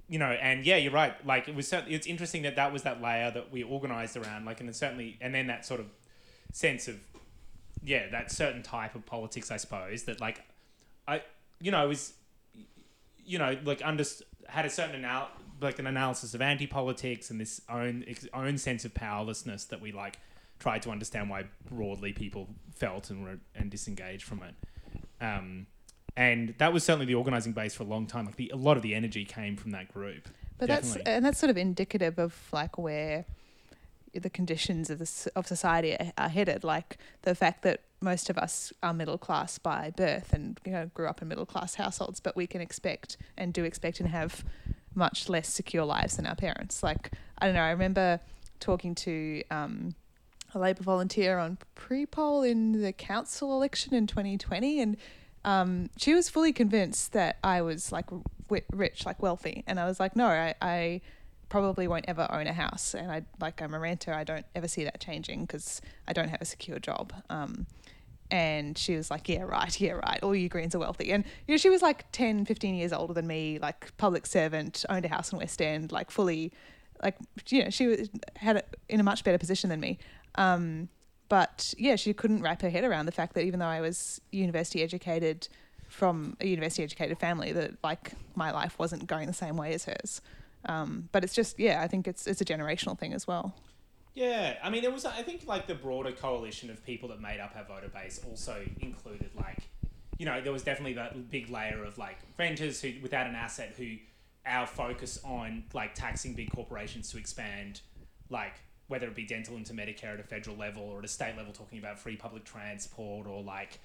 [0.08, 1.14] you know, and yeah, you're right.
[1.26, 4.44] Like it was certainly it's interesting that that was that layer that we organized around,
[4.46, 5.86] like, and it's certainly, and then that sort of
[6.52, 6.96] sense of
[7.84, 10.40] yeah, that certain type of politics, I suppose, that like
[11.06, 11.22] I
[11.60, 12.14] you know was
[13.24, 14.04] you know like under
[14.48, 15.28] had a certain anal-
[15.60, 19.80] like an analysis of anti politics and this own ex- own sense of powerlessness that
[19.80, 20.18] we like
[20.58, 24.54] tried to understand why broadly people felt and were and disengaged from it.
[25.20, 25.66] Um,
[26.16, 28.26] and that was certainly the organizing base for a long time.
[28.26, 30.28] Like the, a lot of the energy came from that group.
[30.58, 31.02] But Definitely.
[31.04, 33.24] that's and that's sort of indicative of like where
[34.14, 36.64] the conditions of this of society are, are headed.
[36.64, 40.90] Like the fact that most of us are middle class by birth and you know
[40.94, 44.44] grew up in middle class households, but we can expect and do expect and have
[44.98, 46.82] much less secure lives than our parents.
[46.82, 47.62] Like I don't know.
[47.62, 48.20] I remember
[48.60, 49.42] talking to.
[49.50, 49.94] Um,
[50.54, 54.96] a Labor volunteer on pre-poll in the council election in 2020, and
[55.44, 59.86] um, she was fully convinced that I was like w- rich, like wealthy, and I
[59.86, 61.00] was like, no, I, I
[61.48, 64.12] probably won't ever own a house, and I like I'm a renter.
[64.12, 67.12] I don't ever see that changing because I don't have a secure job.
[67.30, 67.66] Um,
[68.30, 70.18] and she was like, yeah, right, yeah, right.
[70.22, 71.12] All you Greens are wealthy.
[71.12, 74.84] And, you know, she was like 10, 15 years older than me, like public servant,
[74.88, 76.52] owned a house in West End, like fully,
[77.02, 77.16] like,
[77.48, 79.98] you know, she was, had in a much better position than me.
[80.34, 80.88] Um,
[81.28, 84.20] but yeah, she couldn't wrap her head around the fact that even though I was
[84.30, 85.48] university educated
[85.88, 89.84] from a university educated family, that like my life wasn't going the same way as
[89.84, 90.20] hers.
[90.66, 93.54] Um, but it's just, yeah, I think it's, it's a generational thing as well.
[94.18, 95.04] Yeah, I mean, it was.
[95.04, 98.64] I think like the broader coalition of people that made up our voter base also
[98.80, 99.68] included like,
[100.18, 103.76] you know, there was definitely that big layer of like renters who without an asset
[103.76, 103.94] who
[104.44, 107.80] our focus on like taxing big corporations to expand,
[108.28, 108.54] like
[108.88, 111.52] whether it be dental into Medicare at a federal level or at a state level,
[111.52, 113.78] talking about free public transport or like,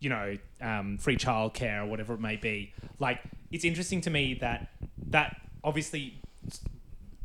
[0.00, 2.74] you know, um, free childcare or whatever it may be.
[2.98, 3.20] Like,
[3.50, 4.68] it's interesting to me that
[5.08, 6.20] that obviously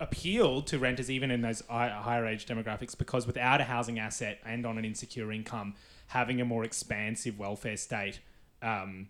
[0.03, 4.65] appealed to renters even in those higher age demographics because without a housing asset and
[4.65, 5.73] on an insecure income,
[6.07, 8.19] having a more expansive welfare state,
[8.61, 9.07] um,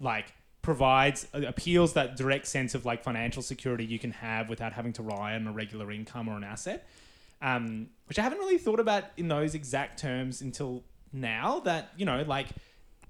[0.00, 4.72] like provides uh, appeals that direct sense of like financial security you can have without
[4.72, 6.86] having to rely on a regular income or an asset,
[7.40, 11.60] um, which I haven't really thought about in those exact terms until now.
[11.60, 12.48] That you know, like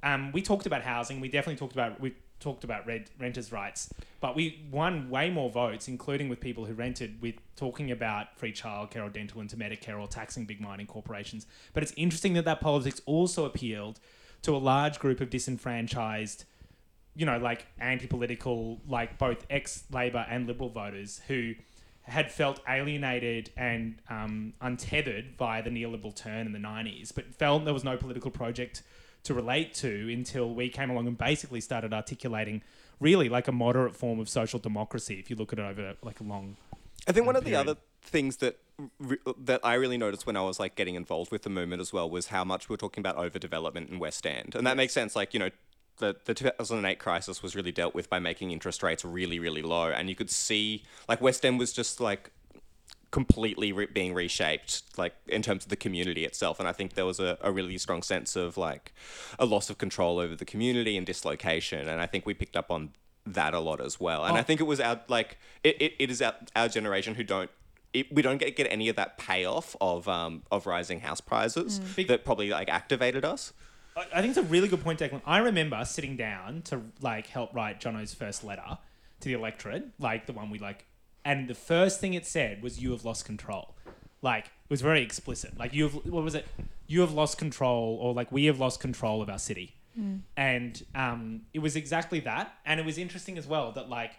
[0.03, 1.21] um, we talked about housing.
[1.21, 5.51] We definitely talked about we talked about rent, renters' rights, but we won way more
[5.51, 10.01] votes, including with people who rented, with talking about free childcare or dental into Medicare
[10.01, 11.47] or taxing big mining corporations.
[11.73, 14.01] But it's interesting that that politics also appealed
[14.43, 16.45] to a large group of disenfranchised,
[17.15, 21.55] you know, like anti-political, like both ex-Labor and Liberal voters who
[22.03, 27.65] had felt alienated and um, untethered by the neoliberal turn in the 90s, but felt
[27.65, 28.83] there was no political project
[29.25, 32.63] to relate to until we came along and basically started articulating
[33.01, 36.21] really like a moderate form of social democracy if you look at it over like
[36.21, 36.57] a long
[37.07, 38.59] I think one of the other things that
[39.39, 42.09] that I really noticed when I was like getting involved with the movement as well
[42.09, 45.17] was how much we we're talking about overdevelopment in West End, and that makes sense.
[45.17, 45.51] Like you know,
[45.99, 49.89] the the 2008 crisis was really dealt with by making interest rates really really low,
[49.89, 52.31] and you could see like West End was just like
[53.12, 56.59] completely re- being reshaped like in terms of the community itself.
[56.59, 58.92] And i think there was a, a really strong sense of like
[59.38, 61.87] a loss of control over the community and dislocation.
[61.88, 62.90] And i think we picked up on
[63.25, 64.25] that a lot as well.
[64.25, 64.42] And i Oh.
[64.42, 67.51] think it was our like it, it, it is our, our generation who don't
[67.92, 71.79] it, we don't get, get any of that payoff of um of rising house prices
[71.96, 73.53] Big- that probably like activated us.
[73.94, 75.20] I I think it's a really good point, Declan.
[75.27, 78.79] I remember sitting down to like help write Jono's first letter
[79.20, 80.87] to the electorate, like the one we like,
[81.25, 83.75] and the first thing it said was "You have lost control."
[84.23, 85.59] Like it was very explicit.
[85.59, 86.47] Like you have what was it?
[86.87, 89.75] You have lost control, or like we have lost control of our city,
[90.37, 92.55] and um, it was exactly that.
[92.65, 94.13] And it was interesting as well that like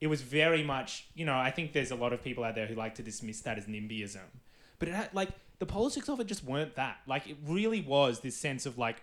[0.00, 2.66] it was very much you know I think there's a lot of people out there
[2.66, 4.26] who like to dismiss that as NIMBYism,
[4.78, 6.98] but it had like the politics of it just weren't that.
[7.06, 9.02] Like it really was this sense of like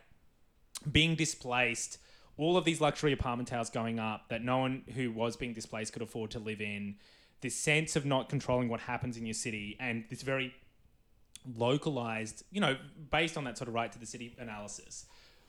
[0.91, 1.97] being displaced,
[2.37, 5.93] all of these luxury apartment towers going up that no one who was being displaced
[5.93, 6.95] could afford to live in,
[7.43, 10.53] this sense of not controlling what happens in your city, and this very
[11.55, 12.75] localized, you know,
[13.11, 15.05] based on that sort of right to the city analysis,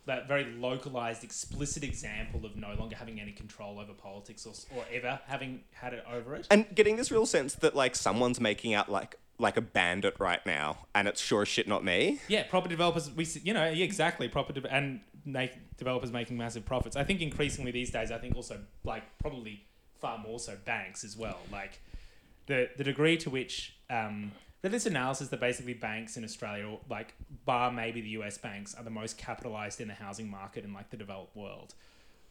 [0.07, 4.85] that very localized, explicit example of no longer having any control over politics or, or
[4.92, 6.46] ever having had it over it.
[6.50, 10.44] and getting this real sense that like someone's making out like like a bandit right
[10.46, 13.85] now and it's sure as shit not me Yeah, property developers, we you know, yeah,
[13.85, 16.96] exactly, property de- and make developers making massive profits.
[16.96, 19.64] I think increasingly these days, I think also like probably
[20.05, 21.38] far more so banks as well.
[21.51, 21.81] Like
[22.47, 27.14] the the degree to which um, this analysis that basically banks in Australia, like
[27.47, 30.90] bar maybe the US banks, are the most capitalized in the housing market in like
[30.90, 31.75] the developed world.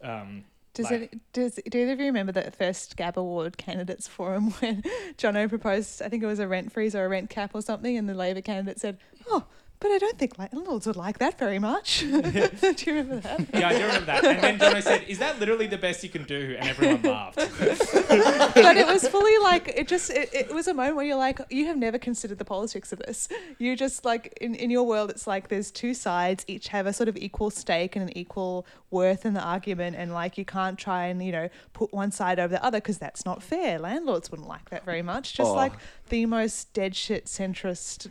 [0.03, 0.43] Um,
[0.75, 4.51] Does like- it does do either of you remember the first Gabba Ward candidates forum
[4.59, 4.83] when
[5.17, 7.63] John Jono proposed I think it was a rent freeze or a rent cap or
[7.63, 9.45] something and the Labor candidate said, Oh,
[9.83, 11.99] but I don't think landlords would like that very much.
[11.99, 13.39] do you remember that?
[13.53, 14.23] Yeah, I do remember that.
[14.25, 17.35] And then Jono said, "Is that literally the best you can do?" And everyone laughed.
[17.35, 21.39] but it was fully like it just it, it was a moment where you're like
[21.49, 25.09] you have never considered the politics of this you just like in, in your world
[25.09, 28.65] it's like there's two sides each have a sort of equal stake and an equal
[28.91, 32.39] worth in the argument and like you can't try and you know put one side
[32.39, 35.53] over the other because that's not fair landlords wouldn't like that very much just Oh.
[35.55, 35.73] like
[36.09, 38.07] the most dead shit centrist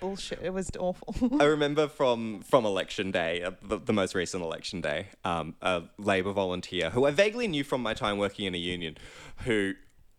[0.00, 4.42] bullshit it was awful I remember from from election day, uh, the, the most recent
[4.42, 8.54] election day, um, a Labor volunteer who I vaguely knew from my time working in
[8.54, 8.96] a union,
[9.44, 9.74] who.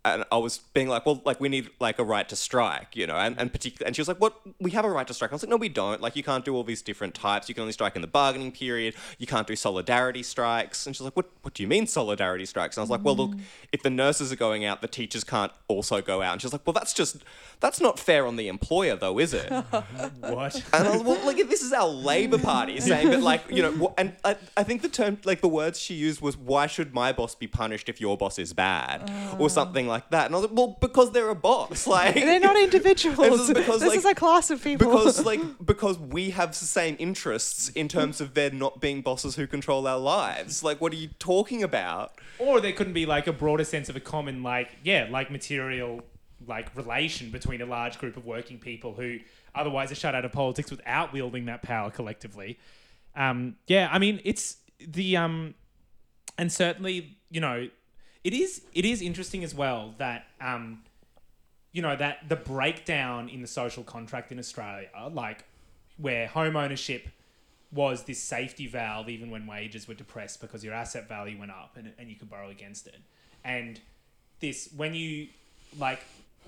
[0.06, 3.08] And I was being like, well, like we need like a right to strike, you
[3.08, 3.88] know, and and particular.
[3.88, 4.40] And she was like, what?
[4.60, 5.32] We have a right to strike.
[5.32, 6.02] I was like, no, we don't.
[6.02, 7.48] Like you can't do all these different types.
[7.48, 8.96] You can only strike in the bargaining period.
[9.18, 10.86] You can't do solidarity strikes.
[10.86, 11.30] And she's like, what?
[11.42, 12.76] What do you mean solidarity strikes?
[12.76, 13.32] And I was like, well, look,
[13.72, 16.34] if the nurses are going out, the teachers can't also go out.
[16.34, 17.24] And she's like, well, that's just
[17.64, 19.50] that's not fair on the employer, though, is it?
[20.20, 20.64] what?
[20.74, 23.94] And I was, well, like, this is our Labour Party saying that, like, you know,
[23.98, 27.14] and I, I think the term, like, the words she used was, why should my
[27.14, 29.10] boss be punished if your boss is bad?
[29.40, 29.48] Or oh.
[29.48, 30.28] something like that.
[30.28, 31.88] And I was like, well, because they're a boss.
[31.94, 35.26] Like, they're not individuals This is because, this like- is a class of people because,
[35.32, 39.46] like, because we have the same interests in terms of there not being bosses who
[39.48, 40.64] control our lives.
[40.64, 42.14] Like, what are you talking about?
[42.40, 46.02] Or there couldn't be like a broader sense of a common, like, yeah, like material,
[46.48, 49.20] like relation between a large group of working people who
[49.56, 52.58] otherwise are shut out of politics without wielding that power collectively.
[53.16, 55.54] Um, yeah, I mean, it's the um,
[56.38, 57.70] and certainly, you know,
[58.24, 60.82] it is it is interesting as well that um,
[61.72, 65.44] you know that the breakdown in the social contract in Australia, like
[65.98, 67.10] where home ownership
[67.72, 71.76] was this safety valve even when wages were depressed because your asset value went up
[71.76, 73.00] and, and you could borrow against it.
[73.44, 73.80] And
[74.40, 75.28] this when you
[75.78, 76.00] like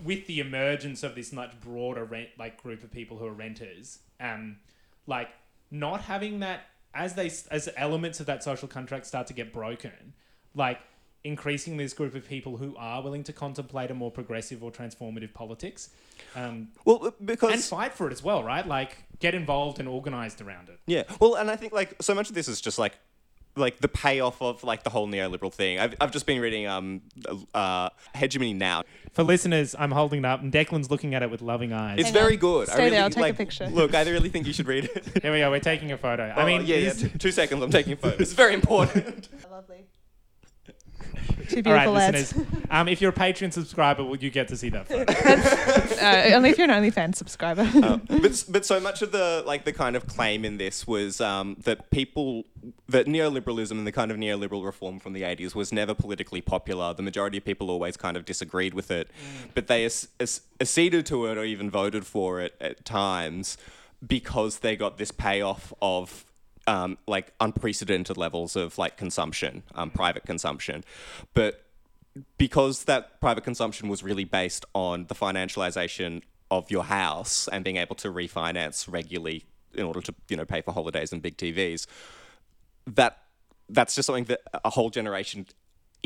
[0.04, 4.00] with the emergence of this much broader rent like group of people who are renters,
[4.20, 4.58] um,
[5.08, 5.30] like
[5.72, 10.14] not having that as they as elements of that social contract start to get broken,
[10.54, 10.80] like
[11.26, 15.34] increasing this group of people who are willing to contemplate a more progressive or transformative
[15.34, 15.90] politics,
[16.36, 17.52] um, Well, because.
[17.54, 18.66] and fight for it as well, right?
[18.66, 20.80] Like get involved and organized around it.
[20.86, 21.04] Yeah.
[21.20, 22.94] Well, and I think like so much of this is just like
[23.58, 25.80] like the payoff of like the whole neoliberal thing.
[25.80, 27.02] I've, I've just been reading um
[27.54, 28.84] uh Hegemony Now.
[29.14, 32.00] For listeners, I'm holding it up, and Declan's looking at it with loving eyes.
[32.00, 32.40] It's Hang very on.
[32.40, 32.70] good.
[32.70, 33.68] I really, there, I'll take a like, picture.
[33.68, 35.20] Look, I really think you should read it.
[35.24, 35.50] Here we go.
[35.50, 36.34] We're taking a photo.
[36.36, 36.94] I Oh, mean, yeah, yeah.
[37.18, 37.64] Two seconds.
[37.64, 38.18] I'm taking a photo.
[38.20, 39.30] It's very important.
[39.50, 39.86] lovely
[41.50, 42.48] two All right, lads listeners.
[42.72, 45.12] Um, if you're a Patreon subscriber, well, you get to see that photo.
[46.06, 49.66] uh, only if you're an OnlyFans subscriber Um, but but so much of the like
[49.66, 52.46] the kind of claim in this was um, that people
[52.90, 56.94] that neoliberalism and the kind of neoliberal reform from the 80s was never politically popular.
[56.94, 59.10] The majority of people always kind of disagreed with it,
[59.54, 63.58] but they ac- ac- acceded to it or even voted for it at times
[64.06, 66.26] because they got this payoff of
[66.68, 70.84] um, like unprecedented levels of like consumption, um, private consumption,
[71.34, 71.64] but
[72.38, 77.78] because that private consumption was really based on the financialization of your house and being
[77.78, 81.88] able to refinance regularly in order to you know pay for holidays and big TVs
[82.88, 83.18] that
[83.70, 85.46] that's just something that a whole generation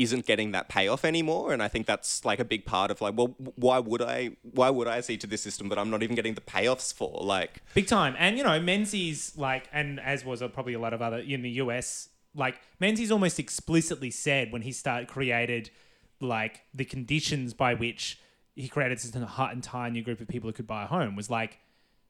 [0.02, 3.14] isn't getting that payoff anymore and I think that's like a big part of like
[3.16, 6.16] well why would I why would I see to this system that I'm not even
[6.16, 8.14] getting the payoffs for like Big time.
[8.18, 11.50] And, you know, Menzies, like, and as was probably a lot of other in the
[11.52, 15.70] US, like, Menzies almost explicitly said when he started, created,
[16.20, 18.18] like, the conditions by which
[18.56, 21.30] he created this enti- entire new group of people who could buy a home was
[21.30, 21.58] like,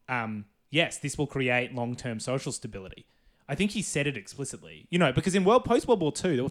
[0.08, 3.06] um, yes, this will create long term social stability.
[3.48, 6.36] I think he said it explicitly, you know, because in world post World War II,
[6.36, 6.50] there were,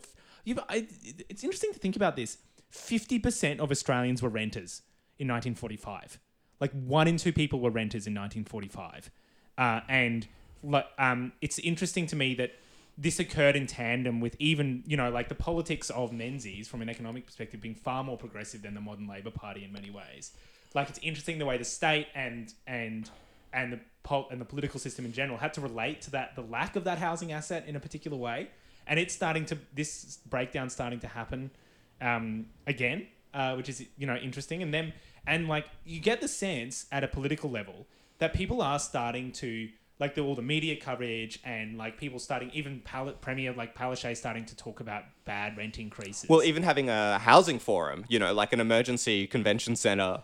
[0.50, 0.88] you've, I,
[1.30, 2.38] it's interesting to think about this.
[2.74, 4.82] 50% of Australians were renters
[5.18, 6.20] in 1945.
[6.60, 9.12] Like one in two people were renters in 1945.
[9.58, 10.28] Uh, and
[10.98, 12.52] um, it's interesting to me that
[12.98, 16.90] this occurred in tandem with even, you know, like the politics of Menzies from an
[16.90, 20.32] economic perspective being far more progressive than the modern Labor Party in many ways.
[20.76, 23.10] Like it's interesting the way the state and and
[23.54, 26.44] and the pol- and the political system in general had to relate to that the
[26.44, 28.50] lack of that housing asset in a particular way,
[28.90, 31.52] and it's starting to this breakdown starting to happen
[32.02, 34.92] um, again, uh, which is you know interesting, and then
[35.26, 39.70] and like you get the sense at a political level that people are starting to
[40.00, 44.16] like the, all the media coverage and like people starting even Pal- Premier like Palaszczuk
[44.16, 46.30] starting to talk about bad rent increases.
[46.30, 50.24] well even having a housing forum you know like an emergency convention center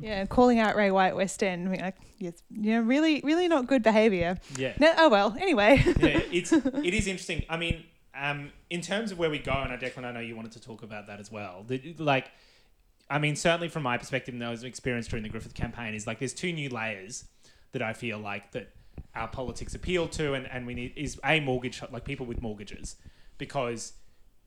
[0.00, 1.68] Yeah, calling out Ray White West End.
[1.68, 4.38] I mean, like, yes, you know, really, really not good behaviour.
[4.56, 4.72] yeah.
[4.80, 5.36] No, oh well.
[5.38, 7.44] Anyway, yeah, it's it is interesting.
[7.48, 7.84] I mean,
[8.16, 10.60] um, in terms of where we go, and I Declan, I know you wanted to
[10.60, 11.64] talk about that as well.
[11.66, 12.30] The, like,
[13.10, 16.18] I mean, certainly from my perspective, and those experience during the Griffith campaign is like
[16.18, 17.24] there's two new layers
[17.72, 18.70] that I feel like that
[19.14, 22.96] our politics appeal to, and, and we need is a mortgage like people with mortgages,
[23.38, 23.94] because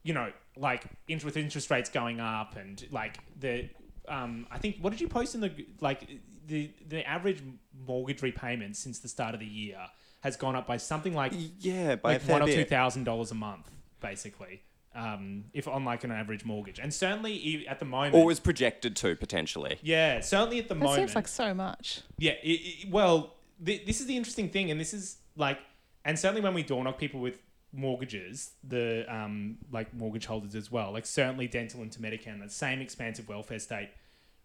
[0.04, 3.70] you know like int- with interest rates going up and like the
[4.08, 5.52] um, I think what did you post in the
[5.82, 6.08] like
[6.48, 7.44] the the average
[7.86, 9.78] mortgage repayment since the start of the year
[10.22, 12.70] has gone up by something like Yeah, by like one or two bit.
[12.70, 13.70] thousand dollars a month,
[14.02, 14.62] basically.
[14.96, 18.40] Um, if on like an average mortgage, and certainly e- at the moment, Or was
[18.40, 19.78] projected to potentially.
[19.84, 22.02] yeah, certainly at the That moment, seems like so much.
[22.18, 22.32] yeah.
[22.42, 22.48] It,
[22.86, 25.60] it, well, th- this is the interesting thing, and this is like,
[26.04, 27.38] and certainly when we door knock people with
[27.72, 32.02] mortgages, the um, like mortgage holders as well, like certainly dental and to
[32.34, 33.90] and that same expansive welfare state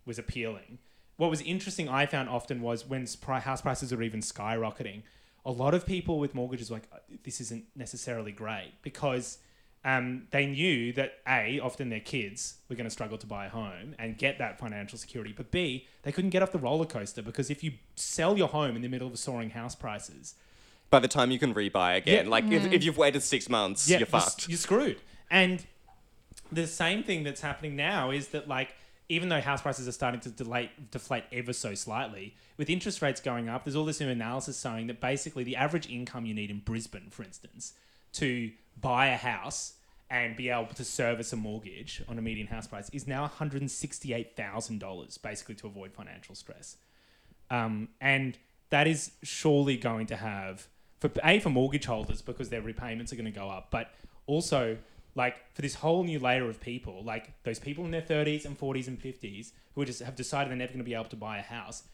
[0.04, 0.78] was appealing.
[1.16, 3.06] What was interesting, I found often was when
[3.40, 5.02] house prices are even skyrocketing.
[5.44, 9.38] A lot of people with mortgages were like "Uh, this isn't necessarily great because
[9.85, 13.48] um, they knew that a often their kids were going to struggle to buy a
[13.48, 17.22] home and get that financial security, but b they couldn't get off the roller coaster
[17.22, 20.35] because if you sell your home in the middle of soaring house prices,
[20.90, 22.31] By the time you can rebuy again, Yeah.
[22.31, 24.48] like if, if you've waited six months, yeah, you're s- fucked.
[24.48, 25.00] You're screwed.
[25.31, 25.66] And
[26.52, 28.74] the same thing that's happening now is that like
[29.12, 33.20] even though house prices are starting to delay, deflate ever so slightly, with interest rates
[33.20, 36.51] going up, there's all this new analysis showing that basically the average income you need
[36.51, 37.75] in Brisbane, for instance,
[38.14, 39.75] to buy a house
[40.09, 45.22] and be able to service a mortgage on a median house price is now $168,000
[45.22, 46.79] basically to avoid financial stress.
[47.51, 48.38] Um, and
[48.70, 50.68] that is surely going to have
[51.01, 53.92] for a for mortgage holders because their repayments are going to go up, but
[54.27, 54.79] also
[55.14, 58.59] like for this whole new layer of people, like those people in their 30s and
[58.59, 61.38] 40s and 50s who just have decided they're never going to be able to buy
[61.38, 61.85] a house.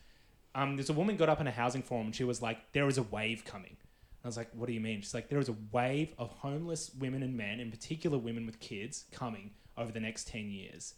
[0.55, 2.89] Um, there's a woman got up in a housing forum and she was like, "There
[2.89, 3.77] is a wave coming."
[4.25, 6.91] I was like, "What do you mean?" She's like, "There is a wave of homeless
[6.99, 10.95] women and men, in particular women with kids, coming over the next 10 years."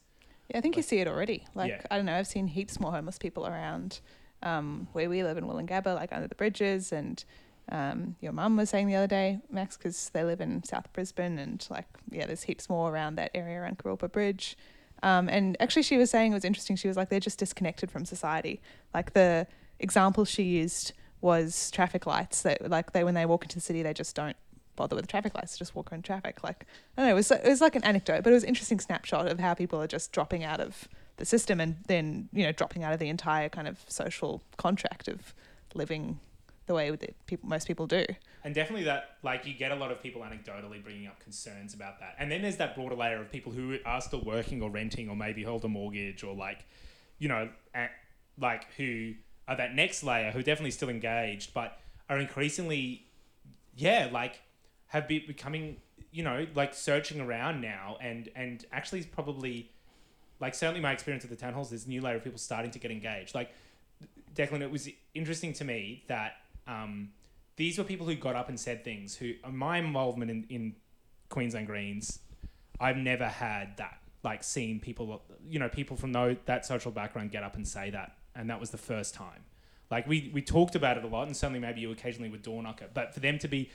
[0.48, 1.44] Yeah, I think you see it already.
[1.54, 1.82] Like Yeah.
[1.90, 4.00] I don't know, I've seen heaps more homeless people around
[4.42, 7.22] um, where we live in Woolloongabba, like under the bridges, and
[7.70, 11.38] um, your mum was saying the other day, Max, because they live in South Brisbane,
[11.38, 14.56] and like yeah, there's heaps more around that area around Kurilpa Bridge.
[15.02, 16.76] Um, and actually, she was saying it was interesting.
[16.76, 18.60] She was like, they're just disconnected from society.
[18.92, 19.46] Like the
[19.78, 22.42] example she used was traffic lights.
[22.42, 24.36] That like they when they walk into the city, they just don't
[24.76, 26.42] bother with the traffic lights, just walk around traffic.
[26.42, 28.48] Like I don't know, it was it was like an anecdote, but it was an
[28.48, 32.42] interesting snapshot of how people are just dropping out of the system and then you
[32.42, 35.34] know dropping out of the entire kind of social contract of
[35.74, 36.18] living
[36.70, 38.04] the way that people most people do.
[38.44, 41.98] And definitely that, like, you get a lot of people anecdotally bringing up concerns about
[41.98, 42.14] that.
[42.16, 45.16] And then there's that broader layer of people who are still working or renting or
[45.16, 46.64] maybe hold a mortgage or, like,
[47.18, 47.90] you know, at,
[48.38, 49.14] like, who
[49.48, 51.78] are that next layer who definitely still engaged, but
[52.08, 53.04] are increasingly,
[53.74, 54.40] yeah, like,
[54.86, 55.78] have been becoming,
[56.12, 59.70] you know, like searching around now and, and actually probably,
[60.38, 62.70] like, certainly my experience at the town halls, there's a new layer of people starting
[62.70, 63.34] to get engaged.
[63.34, 63.50] Like,
[64.36, 66.34] Declan, it was interesting to me that
[66.66, 67.10] um,
[67.56, 69.16] these were people who got up and said things.
[69.16, 70.76] Who uh, my involvement in, in
[71.28, 72.20] Queensland Greens,
[72.78, 73.98] I've never had that.
[74.22, 77.88] Like seen people, you know, people from those, that social background get up and say
[77.90, 79.44] that, and that was the first time.
[79.90, 82.62] Like we we talked about it a lot, and certainly maybe you occasionally would door
[82.62, 83.70] knock it, but for them to be,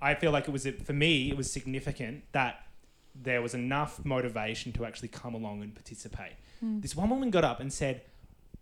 [0.00, 2.66] I feel like it was for me it was significant that
[3.14, 6.32] there was enough motivation to actually come along and participate.
[6.80, 8.02] This one woman got up and said,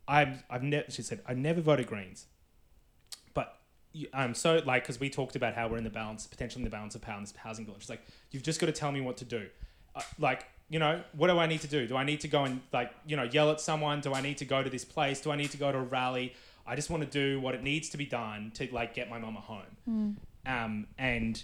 [0.06, 2.26] "I've I've never," she said, "I've never voted Greens."
[4.12, 6.70] I'm so like because we talked about how we're in the balance, potentially in the
[6.70, 7.74] balance of power in this housing bill.
[7.74, 9.46] And she's like, you've just got to tell me what to do.
[9.94, 11.86] Uh, like, you know, what do I need to do?
[11.86, 14.00] Do I need to go and like, you know, yell at someone?
[14.00, 15.20] Do I need to go to this place?
[15.20, 16.34] Do I need to go to a rally?
[16.66, 19.18] I just want to do what it needs to be done to like get my
[19.18, 20.16] mama home.
[20.46, 21.42] Um, and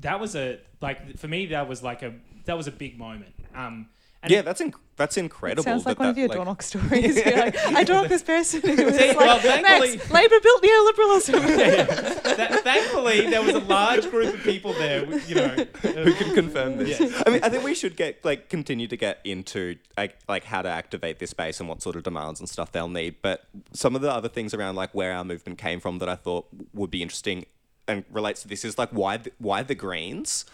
[0.00, 3.34] that was a like for me that was like a that was a big moment.
[3.54, 3.88] Um,
[4.22, 5.64] and yeah, that's inc- that's incredible.
[5.64, 7.16] Sounds like that one of your like- door stories.
[7.16, 10.40] You're like, I door knocked this person who was See, like, well, thankfully- Max, Labour
[10.40, 12.36] built neoliberalism.
[12.36, 15.04] Th- thankfully, there was a large group of people there.
[15.22, 17.00] You know, who can confirm this?
[17.00, 17.22] Yeah.
[17.26, 20.62] I mean, I think we should get like continue to get into like, like how
[20.62, 23.16] to activate this base and what sort of demands and stuff they'll need.
[23.22, 26.14] But some of the other things around like where our movement came from that I
[26.16, 27.46] thought would be interesting
[27.88, 30.44] and relates to this is like why the, why the Greens?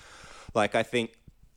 [0.54, 1.10] Like I think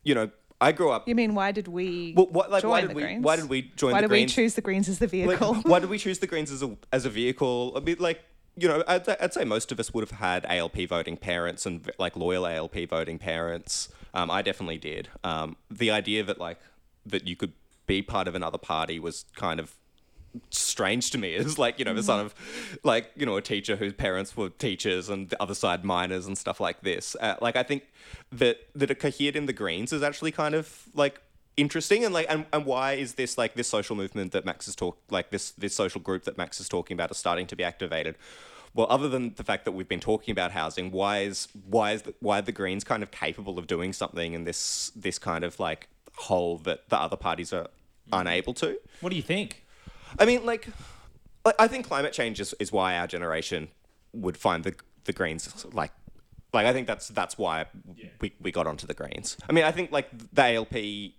[0.04, 0.30] you know
[0.62, 1.08] I grew up.
[1.08, 3.24] you mean why did we Well, what, like, join why did the we Greens?
[3.24, 5.54] why did we join Why the did we choose the Greens as the like, vehicle?
[5.62, 7.72] why did we choose the Greens as a as a vehicle?
[7.76, 8.22] I mean, like
[8.56, 11.90] you know, I'd, I'd say most of us would have had ALP voting parents and
[11.98, 13.88] like loyal ALP voting parents.
[14.14, 15.08] Um, I definitely did.
[15.24, 16.58] Um, the idea that like
[17.06, 17.52] that you could
[17.86, 19.76] be part of another party was kind of
[20.50, 22.34] strange to me is like you know the son of
[22.82, 26.36] like you know a teacher whose parents were teachers and the other side miners and
[26.36, 27.16] stuff like this.
[27.20, 27.84] Uh, like i think
[28.30, 31.20] that that it cohered in the greens is actually kind of like
[31.56, 34.74] interesting and like and, and why is this like this social movement that max is
[34.74, 37.64] talk like this this social group that max is talking about is starting to be
[37.64, 38.16] activated?
[38.74, 42.02] Well other than the fact that we've been talking about housing why is why is
[42.02, 45.44] the, why are the greens kind of capable of doing something in this this kind
[45.44, 47.68] of like hole that the other parties are
[48.12, 48.78] unable to?
[49.00, 49.61] What do you think?
[50.18, 50.68] I mean, like,
[51.58, 53.68] I- think climate change is, is why our generation
[54.12, 55.90] would find the the Greens like,
[56.52, 57.66] like I think that's that's why
[58.20, 59.36] we, we got onto the Greens.
[59.48, 61.12] I mean, I think like the ALP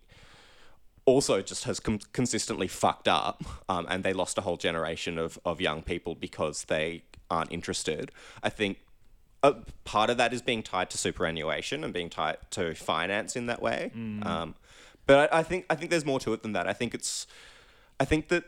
[1.05, 5.37] also just has com- consistently fucked up, um, and they lost a whole generation of
[5.43, 8.11] of young people because they aren't interested.
[8.41, 8.77] I think.
[9.45, 13.47] A part of that is being tied to superannuation and being tied to finance in
[13.47, 13.91] that way.
[14.25, 14.55] Um,
[15.05, 16.65] but I, I think I think there's more to it than that.
[16.65, 17.27] I think it's
[17.99, 18.45] I think that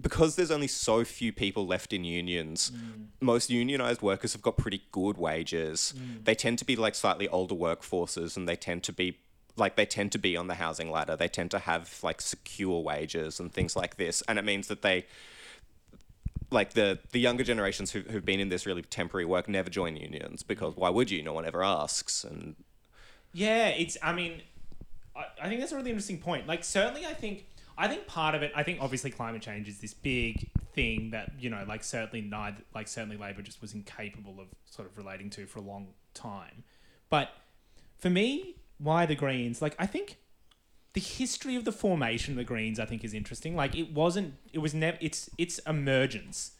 [0.00, 3.06] because there's only so few people left in unions, mm.
[3.20, 5.94] most unionized workers have got pretty good wages.
[5.96, 6.24] Mm.
[6.24, 9.18] They tend to be like slightly older workforces and they tend to be
[9.56, 11.16] like they tend to be on the housing ladder.
[11.16, 14.22] They tend to have like secure wages and things like this.
[14.26, 15.04] And it means that they
[16.50, 19.96] like the the younger generations who, who've been in this really temporary work never join
[19.96, 21.22] unions because why would you?
[21.22, 22.24] No one ever asks.
[22.24, 22.56] And
[23.32, 23.96] Yeah, it's.
[24.02, 24.42] I mean,
[25.16, 26.46] I, I think that's a really interesting point.
[26.46, 27.46] Like, certainly, I think.
[27.76, 28.52] I think part of it.
[28.54, 32.62] I think obviously climate change is this big thing that you know, like certainly neither,
[32.74, 36.64] like certainly Labor just was incapable of sort of relating to for a long time.
[37.08, 37.30] But
[37.98, 39.62] for me, why the Greens?
[39.62, 40.18] Like, I think
[40.94, 43.54] the history of the formation of the Greens, I think, is interesting.
[43.54, 44.34] Like, it wasn't.
[44.52, 44.98] It was never.
[45.00, 46.52] Its its emergence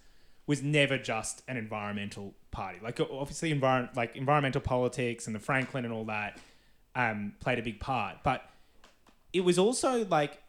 [0.47, 2.79] was never just an environmental party.
[2.83, 6.39] Like, obviously, environment like environmental politics and the Franklin and all that
[6.95, 8.19] um, played a big part.
[8.23, 8.43] But
[9.33, 10.42] it was also like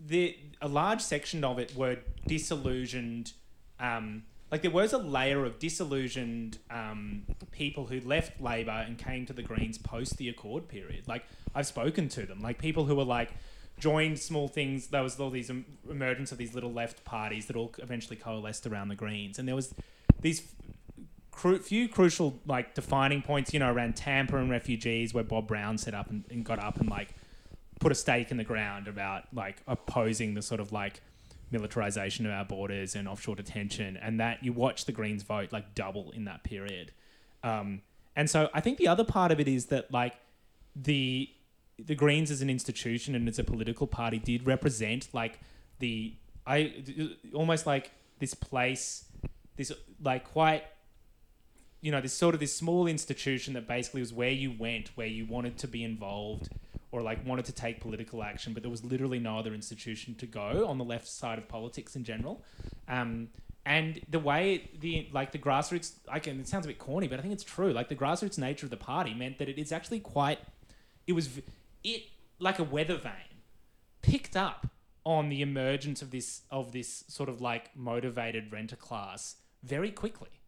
[0.00, 3.32] the a large section of it were disillusioned.
[3.80, 9.26] Um, like there was a layer of disillusioned um, people who left Labor and came
[9.26, 11.06] to the Greens post the Accord period.
[11.06, 11.24] Like
[11.54, 13.30] I've spoken to them, like people who were like
[13.78, 14.88] joined small things.
[14.88, 18.66] There was all these em- emergence of these little left parties that all eventually coalesced
[18.66, 19.74] around the Greens, and there was
[20.20, 20.42] these
[21.30, 25.78] cru- few crucial like defining points, you know, around Tampa and refugees, where Bob Brown
[25.78, 27.14] set up and, and got up and like
[27.88, 31.00] put a stake in the ground about like opposing the sort of like
[31.50, 35.74] militarization of our borders and offshore detention, and that you watch the Greens vote like
[35.74, 36.92] double in that period.
[37.42, 37.80] Um,
[38.14, 40.16] and so I think the other part of it is that like
[40.76, 41.30] the
[41.78, 45.40] the Greens as an institution and as a political party did represent like
[45.78, 46.14] the
[46.46, 46.84] I
[47.32, 49.06] almost like this place,
[49.56, 49.72] this
[50.02, 50.64] like quite
[51.80, 55.06] you know, this sort of this small institution that basically was where you went, where
[55.06, 56.50] you wanted to be involved
[56.90, 60.26] or like wanted to take political action, but there was literally no other institution to
[60.26, 62.42] go on the left side of politics in general.
[62.88, 63.28] Um,
[63.66, 67.18] and the way the like the grassroots, I can it sounds a bit corny, but
[67.18, 67.72] I think it's true.
[67.72, 70.38] Like the grassroots nature of the party meant that it is actually quite.
[71.06, 71.28] It was
[71.84, 72.04] it
[72.38, 73.42] like a weather vane
[74.00, 74.68] picked up
[75.04, 80.40] on the emergence of this of this sort of like motivated renter class very quickly.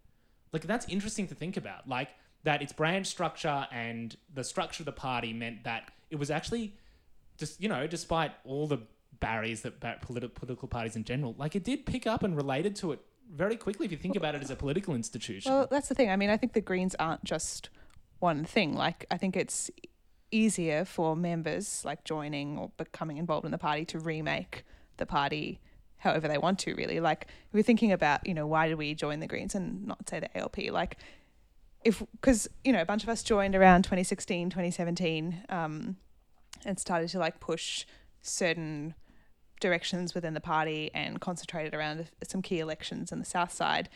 [0.53, 1.87] Like that's interesting to think about.
[1.87, 2.09] Like
[2.45, 6.75] that its branch structure and the structure of the party meant that it was actually
[7.37, 8.79] just you know, despite all the
[9.19, 12.77] barriers that ba- politi- political parties in general, like it did pick up and related
[12.77, 13.01] to it
[13.33, 15.53] very quickly if you think about it as a political institution.
[15.53, 16.11] Well, that's the thing.
[16.11, 17.71] I mean, I think the Greens aren't just
[18.19, 18.75] one thing.
[18.75, 19.71] Like, I think it's
[20.33, 24.65] easier for members like joining or becoming involved in the party to remake
[24.97, 25.61] the party
[25.99, 26.75] however they want to.
[26.75, 30.09] Really, like we're thinking about, you know, why did we join the Greens and not
[30.09, 30.71] say the ALP?
[30.71, 30.97] Like,
[31.85, 35.97] if because you know a bunch of us joined around 2016, 2017, um,
[36.65, 37.87] and started to like push
[38.23, 38.95] certain
[39.61, 43.89] directions within the party and concentrated around some key elections in the south side.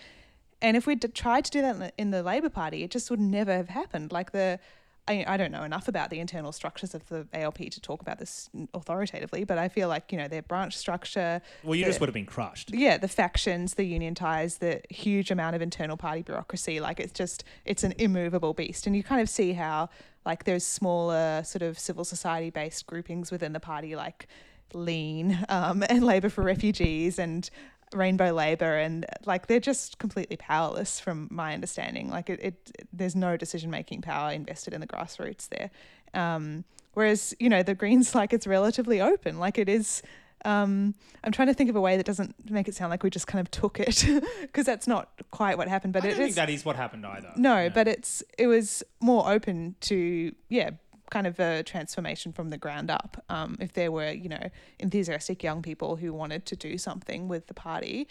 [0.62, 3.10] And if we'd tried to do that in the, in the Labor Party, it just
[3.10, 4.12] would never have happened.
[4.12, 4.58] Like the,
[5.06, 8.18] I, I don't know enough about the internal structures of the ALP to talk about
[8.18, 11.42] this authoritatively, but I feel like you know their branch structure.
[11.62, 12.72] well, you the- just would have been crushed.
[12.72, 16.80] yeah, the factions, the union ties, the huge amount of internal party bureaucracy.
[16.80, 19.90] Like it's just it's an immovable beast, and you kind of see how
[20.24, 24.26] like those smaller sort of civil society based groupings within the party, like
[24.72, 27.48] Lean um, and Labour for Refugees and
[27.94, 32.10] Rainbow Labour, and like they're just completely powerless from my understanding.
[32.10, 35.70] Like it, it there's no decision making power invested in the grassroots there.
[36.12, 36.64] Um,
[36.94, 40.02] whereas you know the Greens, like it's relatively open, like it is
[40.44, 43.08] um, I'm trying to think of a way that doesn't make it sound like we
[43.08, 44.04] just kind of took it
[44.42, 45.94] because that's not quite what happened.
[45.94, 47.32] But I it don't think is that is what happened either.
[47.36, 47.68] no, Yeah.
[47.70, 50.70] but it's it was more open to yeah
[51.14, 53.22] kind of a transformation from the ground up.
[53.28, 54.50] Um, if there were, you know,
[54.80, 58.08] enthusiastic young people who wanted to do something with the party,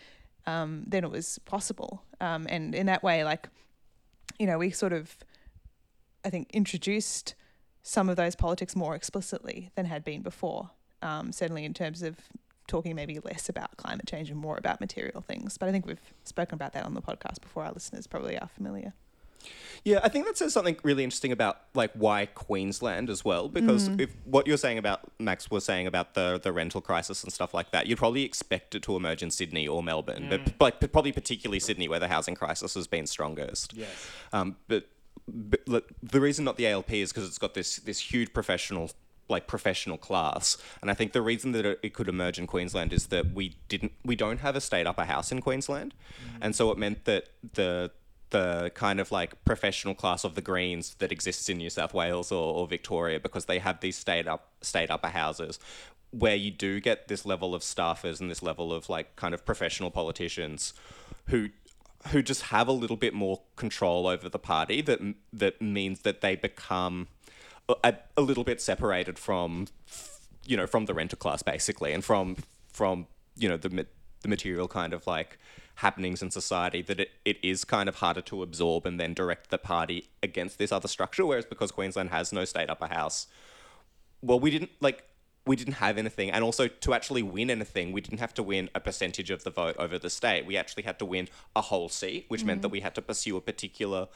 [0.47, 2.01] um, then it was possible.
[2.21, 3.49] Um, and in that way, like,
[4.39, 5.17] you know, we sort of,
[6.23, 7.35] I think, introduced
[7.81, 10.71] some of those politics more explicitly than had been before.
[11.01, 12.15] Um, certainly in terms of
[12.67, 15.57] talking maybe less about climate change and more about material things.
[15.57, 17.65] But I think we've spoken about that on the podcast before.
[17.65, 18.93] Our listeners probably are familiar.
[19.85, 23.89] Yeah, I think that says something really interesting about like why Queensland as well, because
[23.89, 23.99] Mm.
[24.01, 27.53] if what you're saying about Max was saying about the the rental crisis and stuff
[27.53, 30.79] like that, you'd probably expect it to emerge in Sydney or Melbourne, but p- like
[30.91, 33.73] probably particularly Sydney where the housing crisis has been strongest.
[33.73, 33.89] Yes.
[34.31, 34.87] Um, but,
[35.27, 38.91] but look, the reason not the ALP is because it's got this this huge professional
[39.29, 42.91] like professional class and i think the reason that it, it could emerge in queensland
[42.91, 45.93] is that we didn't we don't have a state upper house in queensland
[46.41, 47.89] and so it meant that the
[48.33, 52.31] the kind of like professional class of the greens that exists in new south wales
[52.31, 55.59] or, or victoria because they have these state up state upper houses
[56.09, 59.45] where you do get this level of staffers and this level of like kind of
[59.45, 60.73] professional politicians
[61.27, 61.49] who
[62.07, 64.99] who just have a little bit more control over the party that
[65.31, 67.07] that means that they become
[67.83, 69.67] a, a little bit separated from
[70.43, 72.35] you know from the renter class basically and from
[72.67, 73.05] from
[73.37, 73.85] you know the
[74.23, 75.37] the material kind of like
[75.75, 79.49] happenings in society that it, it is kind of harder to absorb and then direct
[79.49, 83.27] the party against this other structure whereas because Queensland has no state upper house
[84.21, 85.03] well we didn't like
[85.45, 88.69] we didn't have anything and also to actually win anything we didn't have to win
[88.75, 91.89] a percentage of the vote over the state we actually had to win a whole
[91.89, 94.07] seat which meant that we had to pursue a particular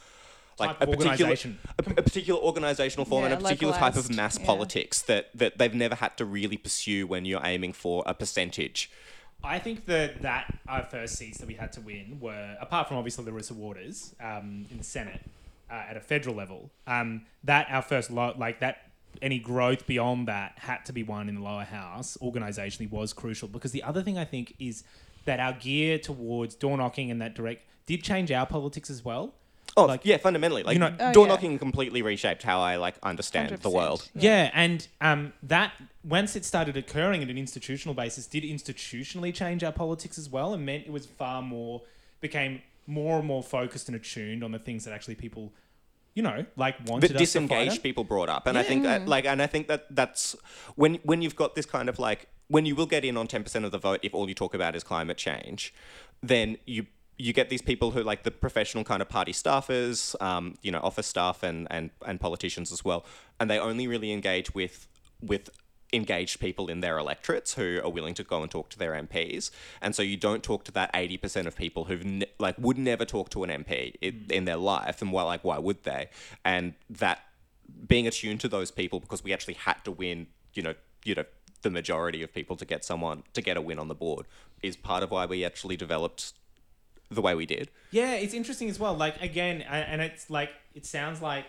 [0.59, 1.59] like Type a of particular organisation.
[1.77, 4.45] a, a particular organizational form and a particular type of mass yeah.
[4.45, 8.89] politics that that they've never had to really pursue when you're aiming for a percentage
[9.43, 12.97] I think that that our first seats that we had to win were, apart from
[12.97, 15.21] obviously Larissa Waters um, in the Senate
[15.69, 20.27] uh, at a federal level, um, that our first lo- like that any growth beyond
[20.27, 24.03] that had to be won in the lower house organizationally was crucial because the other
[24.03, 24.83] thing I think is
[25.25, 29.33] that our gear towards door knocking and that direct did change our politics as well.
[29.75, 31.33] Oh Like- yeah fundamentally like you know- Oh, door yeah.
[31.33, 36.35] knocking completely reshaped how i like understand the 100%, world Yeah, and um, that once
[36.35, 40.65] it started occurring at an institutional basis, did institutionally change our politics as well, and
[40.65, 41.81] meant it was far more
[42.21, 45.51] became more and more focused and attuned on the things that actually people,
[46.13, 47.77] you know, like wanted that us to fight disengaged on.
[47.79, 50.35] people brought up and i think that like and i think that that's
[50.75, 53.65] when when you've got this kind of like when you will get in on 10%
[53.65, 55.73] of the vote if all you talk about is climate change
[56.23, 56.85] then you
[57.17, 60.79] you get these people who like the professional kind of party staffers um, you know
[60.79, 63.05] office staff and, and and politicians as well
[63.39, 64.87] and they only really engage with
[65.21, 65.49] with
[65.93, 69.51] engaged people in their electorates who are willing to go and talk to their MPs
[69.81, 73.05] and so you don't talk to that 80% of people who've ne- like would never
[73.05, 76.09] talk to an MP in, in their life and why like why would they?
[76.43, 77.21] And that
[77.87, 80.73] being attuned to those people because we actually had to win you know
[81.05, 81.25] you know
[81.61, 84.25] the majority of people to get someone to get a win on the board
[84.61, 86.33] is part of why we actually developed
[87.09, 88.93] the way we did Yeah, it's interesting as well.
[88.93, 91.45] Like again, and it's like it sounds like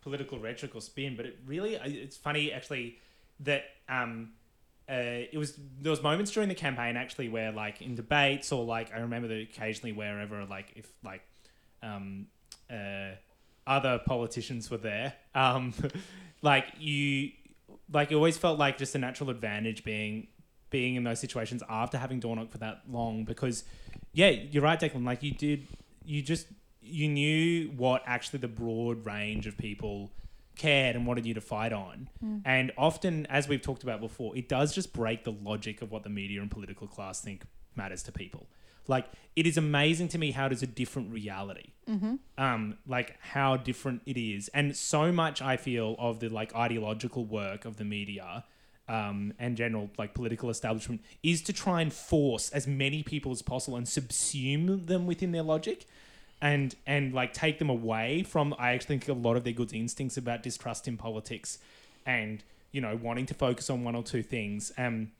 [0.00, 2.98] political rhetoric or spin, but it really it's funny actually
[3.40, 4.32] that um
[4.88, 8.64] uh, it was there was moments during the campaign actually where like in debates or
[8.64, 11.22] like I remember that occasionally wherever like if like
[11.82, 12.28] um
[12.70, 13.10] uh
[13.66, 15.74] other politicians were there um
[16.42, 17.32] like you
[17.92, 20.28] like it always felt like just a natural advantage being
[20.70, 23.64] being in those situations after having door for that long because
[24.16, 25.04] yeah you're right Declan.
[25.04, 25.68] Like you did
[26.04, 26.46] you just
[26.80, 30.10] you knew what actually the broad range of people
[30.56, 32.08] cared and wanted you to fight on.
[32.44, 36.02] And often as we've talked about before it does just break the logic of what
[36.02, 37.44] the media and political class think
[37.74, 38.46] matters to people.
[38.88, 41.72] Like it is amazing to me how it is a different reality.
[42.38, 47.24] Um, like how different it is, and so much I feel of the like ideological
[47.24, 48.44] work of the media
[48.88, 53.42] um, and general like political establishment is to try and force as many people as
[53.42, 55.86] possible and subsume them within their logic,
[56.40, 59.72] and and like take them away from I actually think a lot of their good
[59.72, 61.58] instincts about distrust in politics,
[62.04, 64.72] and you know wanting to focus on one or two things.
[64.78, 65.12] Um,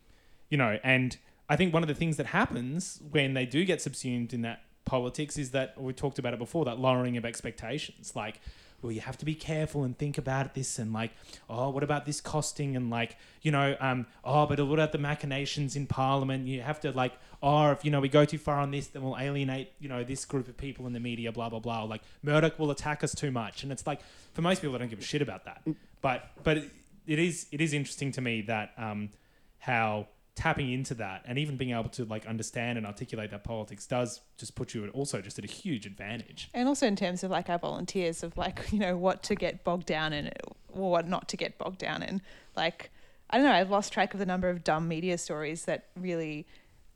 [0.49, 1.17] you know, and
[1.49, 4.63] I think one of the things that happens when they do get subsumed in that
[4.85, 8.15] politics is that we talked about it before that lowering of expectations.
[8.17, 8.41] Like,
[8.87, 11.11] well, you have to be careful and think about this, and like,
[11.51, 14.99] oh, what about this costing, and like, you know, um, oh, but what about the
[14.99, 16.47] machinations in Parliament?
[16.47, 17.13] You have to like,
[17.43, 20.05] oh, if you know we go too far on this, then we'll alienate, you know,
[20.05, 21.83] this group of people in the media, blah blah blah.
[21.83, 24.01] Like, Murdoch will attack us too much, and it's like,
[24.35, 25.63] for most people, they don't give a shit about that.
[26.01, 26.71] But but it,
[27.09, 29.11] it is it is interesting to me that um,
[29.59, 30.07] how
[30.37, 34.21] tapping into that and even being able to like understand and articulate that politics does
[34.37, 36.51] just put you at also just at a huge advantage.
[36.53, 39.65] And also in terms of like our volunteers of like, you know, what to get
[39.65, 40.31] bogged down in
[40.69, 42.21] or what not to get bogged down in.
[42.55, 42.91] Like,
[43.31, 46.47] I don't know, I've lost track of the number of dumb media stories that really,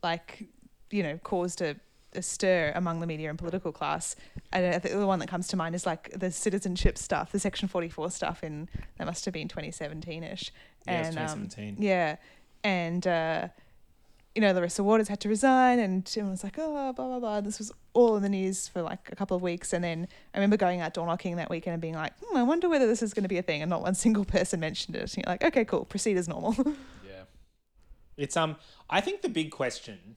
[0.03, 0.47] like,
[0.91, 1.75] you know, caused a,
[2.13, 4.15] a stir among the media and political class.
[4.53, 7.39] And I think the one that comes to mind is like the citizenship stuff, the
[7.39, 10.51] Section 44 stuff in, that must have been 2017 ish.
[10.85, 11.77] Yeah, it's and, um, 2017.
[11.79, 12.17] yeah.
[12.63, 13.47] And, uh,
[14.35, 17.41] you know, Larissa Waters had to resign, and everyone was like, oh, blah, blah, blah.
[17.41, 19.73] This was all in the news for like a couple of weeks.
[19.73, 22.43] And then I remember going out door knocking that weekend and being like, hmm, I
[22.43, 23.61] wonder whether this is going to be a thing.
[23.61, 25.01] And not one single person mentioned it.
[25.01, 26.55] And you're like, okay, cool, proceed as normal.
[27.05, 27.23] Yeah.
[28.15, 28.55] It's um
[28.89, 30.15] I think the big question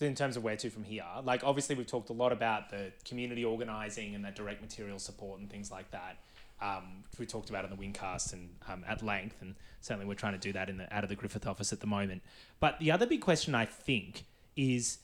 [0.00, 2.92] in terms of where to from here, like obviously we've talked a lot about the
[3.04, 6.18] community organizing and that direct material support and things like that.
[6.60, 10.32] Um, we talked about in the Wingcast and um, at length, and certainly we're trying
[10.32, 12.22] to do that in the out of the Griffith office at the moment.
[12.60, 14.24] But the other big question I think
[14.56, 14.98] is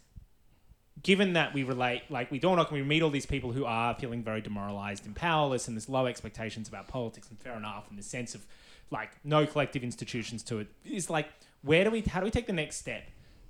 [1.02, 3.94] given that we relate, like we knock and we meet all these people who are
[3.94, 7.98] feeling very demoralized and powerless, and there's low expectations about politics, and fair enough, and
[7.98, 8.46] the sense of
[8.90, 11.28] like no collective institutions to it is like
[11.62, 13.04] where do we, how do we take the next step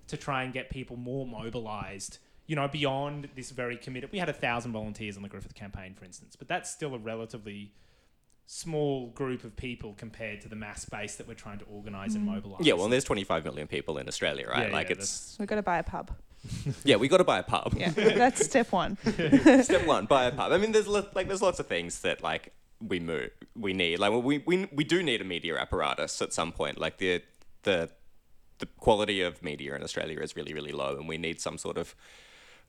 [0.09, 2.19] to try and get people more mobilized?
[2.47, 4.11] You know, beyond this very committed.
[4.11, 6.99] We had a thousand volunteers on the Griffith campaign, for instance, but that's still a
[6.99, 7.73] relatively
[8.51, 12.27] small group of people compared to the mass base that we're trying to organize and
[12.27, 12.35] mm.
[12.35, 12.67] mobilize.
[12.67, 14.69] Yeah, well, there's 25 million people in Australia, right?
[14.69, 16.11] Yeah, like yeah, it's We've got to buy a pub.
[16.85, 17.75] yeah, we got to buy a pub.
[17.77, 18.99] Yeah, that's step one.
[19.63, 20.51] Step one, buy a pub.
[20.51, 24.01] I mean, there's lo- like there's lots of things that like we move, we need.
[24.01, 26.79] Like we we we do need a media apparatus at some point.
[26.79, 27.23] Like the
[27.63, 27.91] the
[28.59, 31.77] the quality of media in Australia is really really low, and we need some sort
[31.77, 31.95] of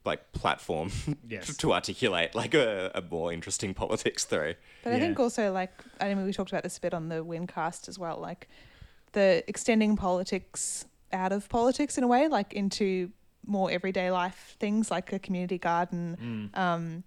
[0.05, 0.91] like platform
[1.27, 1.55] Yes.
[1.57, 4.55] to articulate like a, a more interesting politics through.
[4.83, 5.01] But I Yeah.
[5.01, 7.99] think also like I mean we talked about this a bit on the Windcast as
[7.99, 8.47] well, like
[9.13, 13.11] the extending politics out of politics in a way, like into
[13.45, 16.49] more everyday life things like a community garden.
[16.53, 17.03] Um,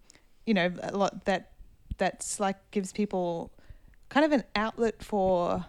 [0.46, 1.52] you know, a lot that
[1.96, 3.50] that's like gives people
[4.08, 5.64] kind of an outlet for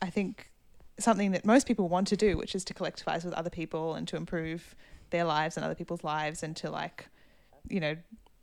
[0.00, 0.50] I think
[0.98, 4.06] something that most people want to do, which is to collectivize with other people and
[4.08, 4.74] to improve
[5.12, 7.08] their lives and other people's lives and to like,
[7.68, 7.96] you know,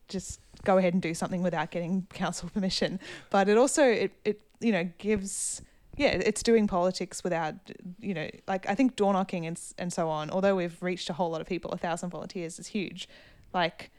[0.08, 3.00] just go ahead and do something without getting council permission.
[3.30, 5.62] But it also it, it you know gives
[5.96, 7.56] yeah it's doing politics without
[8.00, 10.30] you know like I think door knocking and and so on.
[10.30, 13.08] Although we've reached a whole lot of people, a thousand volunteers is huge.
[13.54, 13.92] Like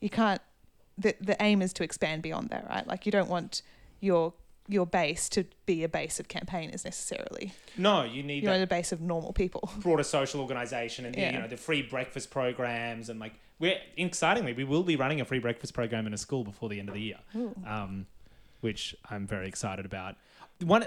[0.00, 0.40] you can't
[0.98, 2.86] the the aim is to expand beyond that, right?
[2.86, 3.62] Like you don't want
[4.00, 4.34] your
[4.68, 7.52] your base to be a base of campaigners necessarily.
[7.76, 9.70] No, you need You want a base of normal people.
[9.78, 11.32] broader social organization and the, Yeah.
[11.34, 15.24] you know the free breakfast programs and like we're excitingly we will be running a
[15.24, 17.18] free breakfast program in a school before the end of the year
[17.66, 18.06] um,
[18.62, 20.16] which i'm very excited about
[20.64, 20.84] one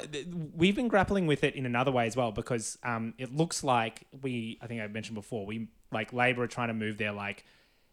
[0.56, 4.06] we've been grappling with it in another way as well because um, it looks like
[4.22, 7.46] we i think i mentioned before we like labor are trying to move their like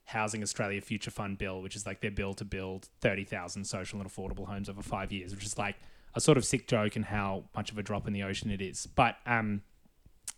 [0.07, 4.11] housing australia future fund bill which is like their bill to build 30000 social and
[4.11, 5.77] affordable homes over five years which is like
[6.15, 8.61] a sort of sick joke and how much of a drop in the ocean it
[8.61, 8.87] is.
[8.87, 9.63] But um,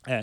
[0.07, 0.23] uh,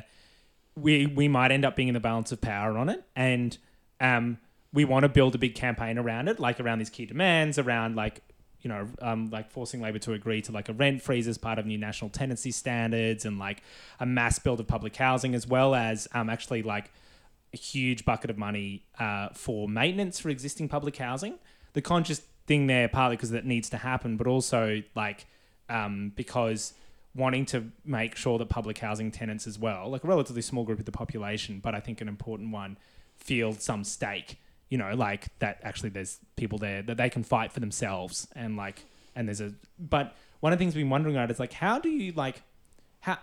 [0.75, 3.57] we we might end up being in the balance of power on it, and
[3.99, 4.39] um,
[4.71, 7.95] we want to build a big campaign around it, like around these key demands, around
[7.95, 8.21] like
[8.61, 11.59] you know, um, like forcing Labor to agree to like a rent freeze as part
[11.59, 13.61] of new national tenancy standards, and like
[13.99, 16.91] a mass build of public housing, as well as um, actually like
[17.53, 21.35] a huge bucket of money uh, for maintenance for existing public housing.
[21.73, 25.25] The conscious thing there, partly because that needs to happen, but also like
[25.69, 26.73] um, because
[27.15, 30.79] wanting to make sure that public housing tenants as well, like a relatively small group
[30.79, 32.77] of the population, but I think an important one,
[33.15, 34.39] feel some stake.
[34.69, 38.57] You know, like that actually there's people there that they can fight for themselves and
[38.57, 38.85] like
[39.15, 41.77] and there's a but one of the things we've been wondering about is like how
[41.77, 42.41] do you like
[43.01, 43.19] how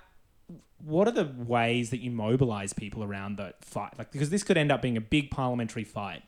[0.85, 3.95] what are the ways that you mobilize people around that fight?
[3.99, 6.23] Like because this could end up being a big parliamentary fight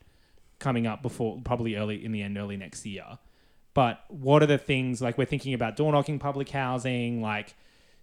[0.58, 3.18] coming up before probably early in the end early next year.
[3.74, 7.54] But what are the things like we're thinking about door knocking public housing, like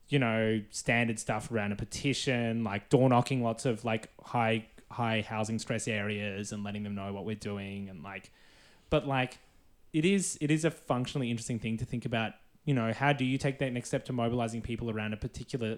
[0.08, 5.22] you know, standard stuff around a petition, like door knocking lots of like high high
[5.22, 8.32] housing stress areas and letting them know what we're doing and like
[8.90, 9.38] but like
[9.94, 12.34] it is it is a functionally interesting thing to think about,
[12.66, 15.78] you know, how do you take that next step to mobilizing people around a particular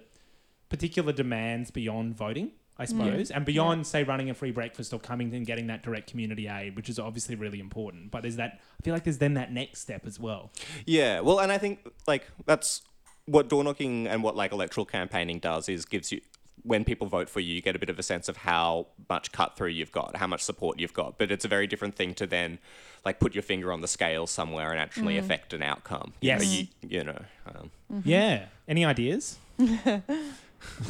[0.72, 2.88] particular demands beyond voting, I mm.
[2.88, 6.48] suppose, and beyond say running a free breakfast or coming and getting that direct community
[6.48, 8.10] aid, which is obviously really important.
[8.10, 10.50] But there's that I feel like there's then that next step as well.
[10.86, 12.80] Yeah, well, and I think like that's
[13.26, 16.22] what door knocking and what like electoral campaigning does is gives you
[16.62, 19.30] when people vote for you, you get a bit of a sense of how much
[19.32, 21.18] cut through you've got, how much support you've got.
[21.18, 22.60] But it's a very different thing to then
[23.04, 25.18] like put your finger on the scale somewhere and actually mm.
[25.18, 26.14] affect an outcome.
[26.20, 26.52] You know, Yes.
[26.52, 27.22] you, you know.
[27.46, 28.08] Um, mm-hmm.
[28.08, 28.46] Yeah.
[28.68, 29.38] Any ideas?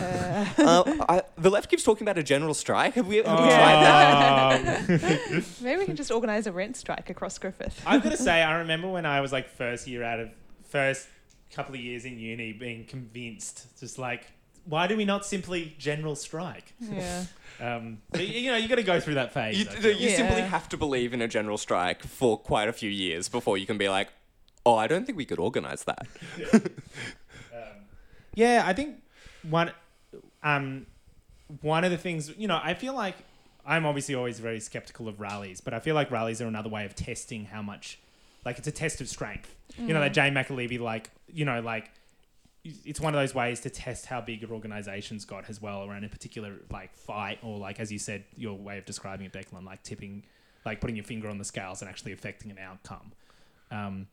[0.00, 0.46] uh,
[1.08, 2.94] I, the left keeps talking about a general strike.
[2.94, 4.90] Have we, have we tried that?
[5.30, 7.82] Um, Maybe we can just organise a rent strike across Griffith.
[7.86, 10.30] I've got to say, I remember when I was like first year out of
[10.68, 11.08] first
[11.50, 14.26] couple of years in uni being convinced, just like,
[14.64, 16.72] why do we not simply general strike?
[16.80, 17.24] Yeah.
[17.60, 19.58] Um, but, you know, you got to go through that phase.
[19.58, 19.96] You, I feel.
[19.96, 23.58] you simply have to believe in a general strike for quite a few years before
[23.58, 24.08] you can be like,
[24.64, 26.06] oh, I don't think we could organize that.
[28.34, 29.01] Yeah, I think
[29.48, 29.72] one
[30.42, 30.86] um
[31.60, 33.16] one of the things you know, I feel like
[33.64, 36.84] I'm obviously always very skeptical of rallies, but I feel like rallies are another way
[36.84, 37.98] of testing how much
[38.44, 39.54] like it's a test of strength.
[39.78, 41.90] You know, that Jane McAlevey like you know, like
[42.64, 46.04] it's one of those ways to test how big your organization's got as well around
[46.04, 49.64] a particular like fight or like as you said, your way of describing it, Declan,
[49.64, 50.24] like tipping
[50.64, 53.12] like putting your finger on the scales and actually affecting an outcome.
[53.70, 54.06] Um,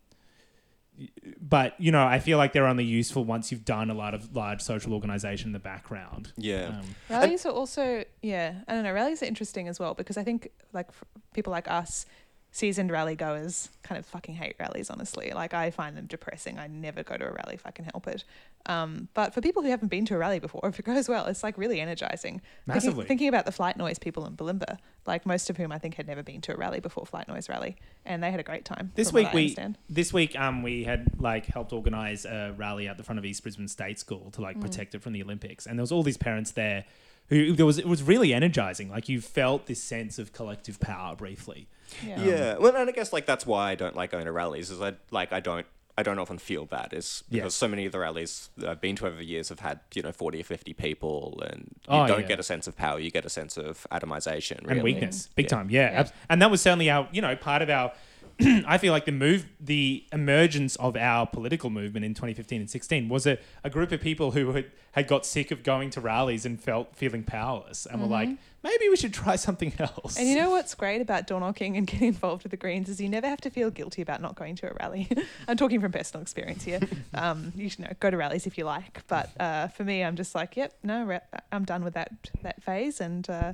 [1.41, 4.35] but you know, I feel like they're only useful once you've done a lot of
[4.35, 6.33] large social organization in the background.
[6.37, 6.79] Yeah.
[6.79, 10.23] Um, Rallies are also, yeah, I don't know, rallies are interesting as well because I
[10.23, 10.89] think like
[11.33, 12.05] people like us,
[12.51, 15.31] seasoned rally goers, kind of fucking hate rallies, honestly.
[15.33, 16.57] Like I find them depressing.
[16.59, 18.23] I never go to a rally if I can help it.
[18.65, 21.25] Um, but for people who haven't been to a rally before, if it goes well,
[21.25, 22.41] it's like really energizing.
[22.67, 22.91] Massively.
[22.91, 25.95] Thinking, thinking about the flight noise people in Bulimba, like most of whom I think
[25.95, 28.65] had never been to a rally before Flight Noise Rally, and they had a great
[28.65, 28.91] time.
[28.95, 29.55] This week we
[29.89, 33.41] this week um we had like helped organize a rally at the front of East
[33.43, 34.61] Brisbane State School to like Mm.
[34.61, 36.85] protect it from the Olympics, and there was all these parents there
[37.29, 38.89] who there was it was really energizing.
[38.89, 41.67] Like you felt this sense of collective power briefly.
[42.05, 42.23] Yeah.
[42.23, 44.69] Yeah, well, and I guess like that's why I don't like going to rallies.
[44.69, 45.65] Is I like I don't
[45.99, 47.59] I don't often feel that is because Yeah.
[47.63, 50.01] so many of the rallies that I've been to over the years have had you
[50.01, 52.27] know forty or fifty people, and you Oh, don't yeah.
[52.27, 52.99] get a sense of power.
[52.99, 55.49] You get a sense of atomization and weakness, big Yeah.
[55.49, 55.69] time.
[55.69, 56.09] Yeah, Yeah.
[56.29, 57.91] and that was certainly our, you know, part of our.
[58.65, 63.09] I feel like the move, the emergence of our political movement in 2015 and 16
[63.09, 66.45] was a, a group of people who had, had got sick of going to rallies
[66.45, 68.29] and felt feeling powerless, and were like,
[68.63, 70.17] maybe we should try something else.
[70.17, 73.01] And you know what's great about door knocking and getting involved with the Greens is
[73.01, 75.09] you never have to feel guilty about not going to a rally.
[75.47, 76.79] I'm talking from personal experience here.
[77.13, 80.15] Um, you should know, go to rallies if you like, but uh, for me, I'm
[80.15, 81.19] just like, yep, no,
[81.51, 82.11] I'm done with that
[82.43, 83.53] that phase, and uh,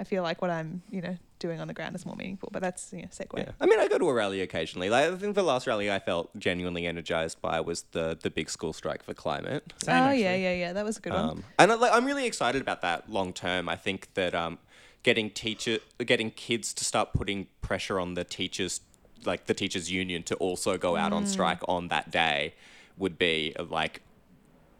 [0.00, 2.48] I feel like what I'm, you know, doing on the ground is more meaningful.
[2.52, 3.38] But that's you know, segue.
[3.38, 3.52] Yeah.
[3.60, 4.90] I mean, I go to a rally occasionally.
[4.90, 8.50] Like, I think the last rally I felt genuinely energized by was the the big
[8.50, 9.72] school strike for climate.
[9.82, 10.22] Same, oh actually.
[10.22, 10.72] yeah, yeah, yeah.
[10.72, 11.28] That was a good one.
[11.30, 13.68] Um, and I, like, I'm really excited about that long term.
[13.68, 14.58] I think that um,
[15.04, 18.80] getting teacher, getting kids to start putting pressure on the teachers,
[19.24, 21.16] like the teachers' union, to also go out Mm.
[21.16, 22.54] on strike on that day,
[22.96, 24.00] would be like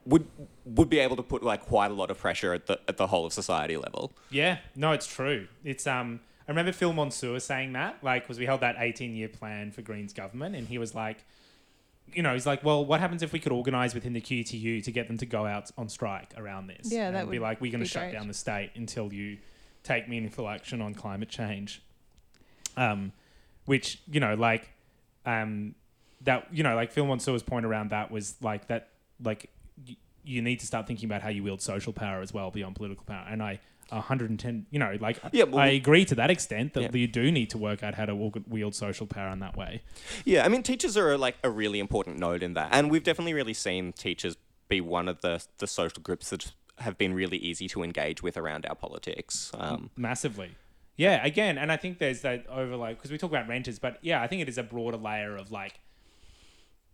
[0.07, 0.27] would
[0.65, 3.07] would be able to put like quite a lot of pressure at the at the
[3.07, 4.13] whole of society level.
[4.31, 5.49] Yeah, no, it's true.
[5.65, 9.29] It's um, I remember Phil Mansour saying that, like, because we held that 18 year
[9.29, 11.25] plan for Greens government, and he was like,
[12.13, 14.93] you know, he's like, well, what happens if we could organise within the QTU to
[14.93, 16.93] get them to go out on strike around this?
[16.93, 18.13] Yeah, and that would be like, we're going to shut great.
[18.13, 19.39] down the state until you
[19.85, 21.83] take meaningful action on climate change.
[22.77, 23.13] Um,
[23.67, 24.71] which you know, like,
[25.25, 25.75] um,
[26.23, 28.91] that you know, like Phil Mansour's point around that was like that,
[29.23, 29.64] like, y-
[30.25, 33.05] you need to start thinking about how you wield social power as well beyond political
[33.05, 33.61] power, and I.
[33.91, 36.91] 110 you know like Yeah, well- i agree to that extent that Yeah.
[36.95, 39.83] you do need to work out how to wield- social power in that way
[40.25, 43.35] Yeah, I mean, teachers are like a really important node in that, and we've definitely
[43.35, 44.37] really seen teachers
[44.69, 48.39] be one of the the social groups that have been really easy to engage with
[48.39, 49.53] around our politics.
[49.55, 50.53] Um, massively
[50.97, 54.23] yeah again and i think there's that overlay because we talk about renters but yeah
[54.23, 55.81] i think it is a broader layer of like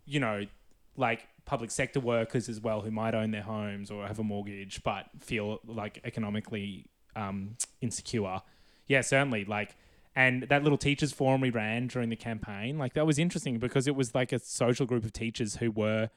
[0.05, 0.45] you know
[0.97, 4.81] like public sector workers as well who might own their homes or have a mortgage
[4.83, 6.85] but feel like economically
[7.15, 8.41] um, insecure
[8.87, 9.75] yeah certainly like
[10.15, 13.87] and that little teachers forum we ran during the campaign like that was interesting because
[13.87, 16.09] it was like a social group of teachers who were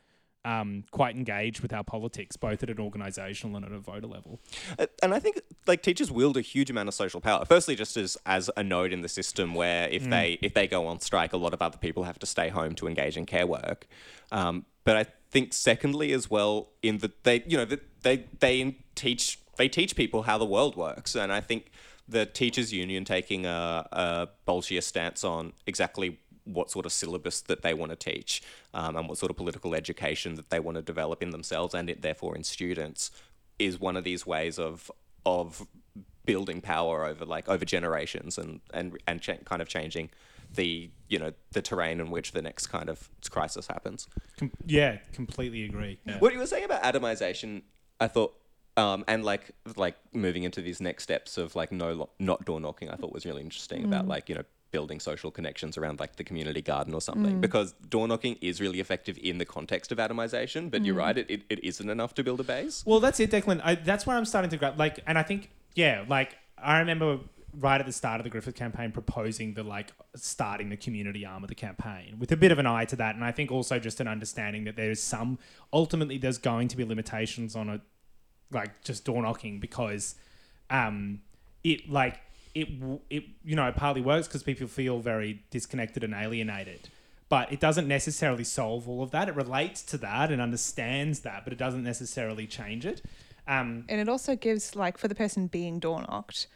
[0.45, 4.41] um, quite engaged with our politics both at an organizational and at a voter level
[5.03, 7.45] and I think like teachers wield a huge amount of social power.
[7.45, 10.87] Firstly, just as as a node in the system where if they if they go
[10.87, 13.47] on strike, a lot of other people have to stay home to engage in care
[13.47, 13.87] work.
[14.31, 18.77] Um, but I think secondly as well in that they you know that they they
[18.95, 21.71] teach they teach people how the world works, and I think
[22.07, 27.63] the teachers union taking a, a bolshier stance on exactly what sort of syllabus that
[27.63, 28.43] they want to teach
[28.75, 31.89] um, and what sort of political education that they want to develop in themselves and
[31.89, 33.11] it, therefore in students
[33.59, 34.91] is one of these ways of
[35.25, 35.67] of
[36.27, 40.11] building power over like over generations and and and cha- kind of changing
[40.55, 44.09] the you know the terrain in which the next kind of crisis happens.
[44.39, 46.19] Com- yeah completely agree yeah.
[46.19, 47.63] What you were saying about atomization,
[48.01, 48.35] I thought,
[48.77, 52.61] um, and like like moving into these next steps of like no lo- not door
[52.61, 54.09] knocking, I thought was really interesting about mm.
[54.09, 57.41] like you know building social connections around like the community garden or something mm.
[57.41, 60.99] because door knocking is really effective in the context of atomization but you're mm.
[60.99, 63.61] right it, it, it isn't enough to build a base Well, that's it, Declan.
[63.65, 64.79] I, that's where I'm starting to grab.
[64.79, 67.19] Like, and I think, yeah, like I remember
[67.59, 71.43] right at the start of the Griffith campaign proposing the like starting the community arm
[71.43, 73.79] of the campaign with a bit of an eye to that, and I think also
[73.79, 75.39] just an understanding that there is some
[75.73, 77.81] ultimately there's going to be limitations on it,
[78.51, 80.15] like just door knocking because,
[80.71, 81.21] um,
[81.63, 82.21] it like
[82.55, 82.69] it
[83.11, 86.89] it you know partly works because people feel very disconnected and alienated.
[87.31, 89.29] But it doesn't necessarily solve all of that.
[89.29, 93.03] It relates to that and understands that, but it doesn't necessarily change it.
[93.49, 96.47] Um, And it also gives, like, for the person being door knocked,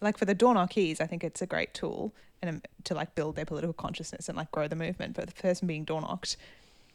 [0.00, 3.14] like for the door knockees, I think it's a great tool and um, to like
[3.14, 5.14] build their political consciousness and like grow the movement.
[5.14, 6.36] But the person being door knocked,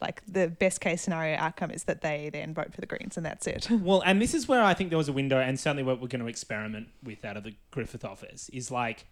[0.00, 3.24] like the best case scenario outcome is that they then vote for the Greens and
[3.24, 3.68] that's it.
[3.70, 6.08] Well, and this is where I think there was a window, and certainly what we're
[6.08, 9.06] going to experiment with out of the Griffith office is like,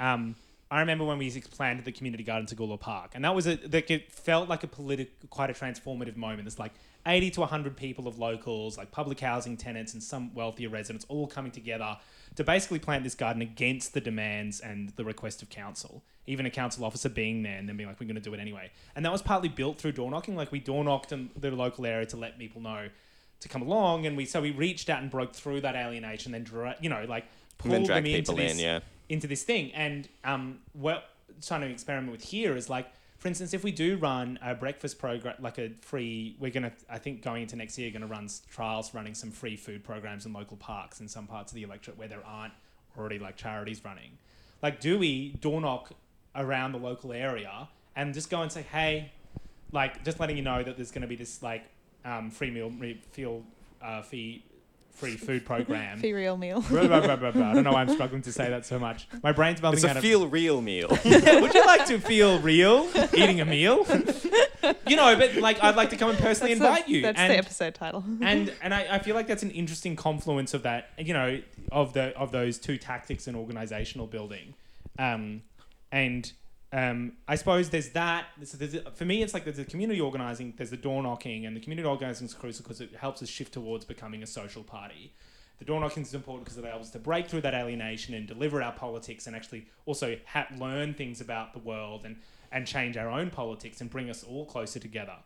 [0.00, 0.36] um,
[0.70, 3.56] I remember when we planted the community garden to Gula Park, and that was a
[3.56, 6.44] that felt like a political, quite a transformative moment.
[6.44, 6.72] There's like
[7.06, 11.26] 80 to 100 people of locals, like public housing tenants and some wealthier residents, all
[11.26, 11.96] coming together
[12.34, 16.02] to basically plant this garden against the demands and the request of council.
[16.26, 18.40] Even a council officer being there and then being like, "We're going to do it
[18.40, 20.34] anyway," and that was partly built through door knocking.
[20.34, 22.88] Like we door knocked in the local area to let people know
[23.40, 26.42] to come along, and we so we reached out and broke through that alienation, then
[26.42, 27.26] dra- you know like
[27.58, 28.80] pulled them into this in, yeah.
[29.08, 29.72] into this thing.
[29.72, 31.10] And um, what
[31.46, 32.88] trying to experiment with here is like,
[33.18, 36.98] for instance, if we do run a breakfast program, like a free, we're gonna, I
[36.98, 40.56] think, going into next year, gonna run trials running some free food programs in local
[40.56, 42.52] parks in some parts of the electorate where there aren't
[42.98, 44.18] already like charities running.
[44.62, 45.92] Like, do we door knock
[46.34, 49.12] around the local area and just go and say, hey,
[49.72, 51.64] like, just letting you know that there's gonna be this like
[52.04, 53.44] um, free meal, re- feel
[53.82, 54.44] uh, fee,
[54.96, 55.98] free food program.
[56.00, 56.60] Fee real meal.
[56.62, 57.50] Blah, blah, blah, blah, blah.
[57.50, 59.06] I don't know why I'm struggling to say that so much.
[59.22, 60.02] My brain's melting It's out a of.
[60.02, 60.88] feel real meal.
[61.04, 63.86] Would you like to feel real eating a meal?
[64.86, 67.02] you know, but like I'd like to come and personally That's the- invite you.
[67.02, 68.04] That's and, the episode title.
[68.22, 70.88] and and I, I feel like that's an interesting confluence of that.
[70.98, 71.40] You know,
[71.70, 74.54] of the of those two tactics and organizational building.
[74.98, 75.42] Um,
[75.92, 76.32] and
[76.76, 78.26] um, I suppose there's that.
[78.44, 81.56] So there's, for me, it's like there's the community organizing, there's the door knocking, and
[81.56, 85.14] the community organizing is crucial because it helps us shift towards becoming a social party.
[85.58, 88.26] The door knocking is important because it allows us to break through that alienation and
[88.26, 92.16] deliver our politics and actually also ha- learn things about the world and,
[92.52, 95.16] and change our own politics and bring us all closer together.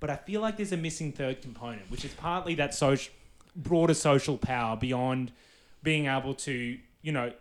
[0.00, 2.78] But I feel like there's a missing third component, which is partly that
[3.56, 5.32] broader social power beyond
[5.82, 7.32] being able to, you know,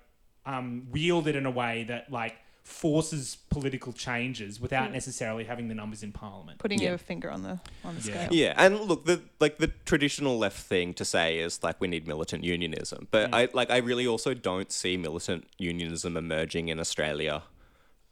[0.46, 2.38] um, wield it in a way that like
[2.68, 4.94] forces political changes without hmm.
[4.94, 6.60] necessarily having the numbers in parliament.
[6.60, 6.90] Putting Yeah.
[6.90, 8.26] your finger on the on the Yeah.
[8.26, 8.34] scale.
[8.34, 12.08] Yeah, and look, the like the traditional left thing to say is like we need
[12.08, 13.36] militant unionism, but hmm.
[13.36, 17.44] I like I really also don't see militant unionism emerging in Australia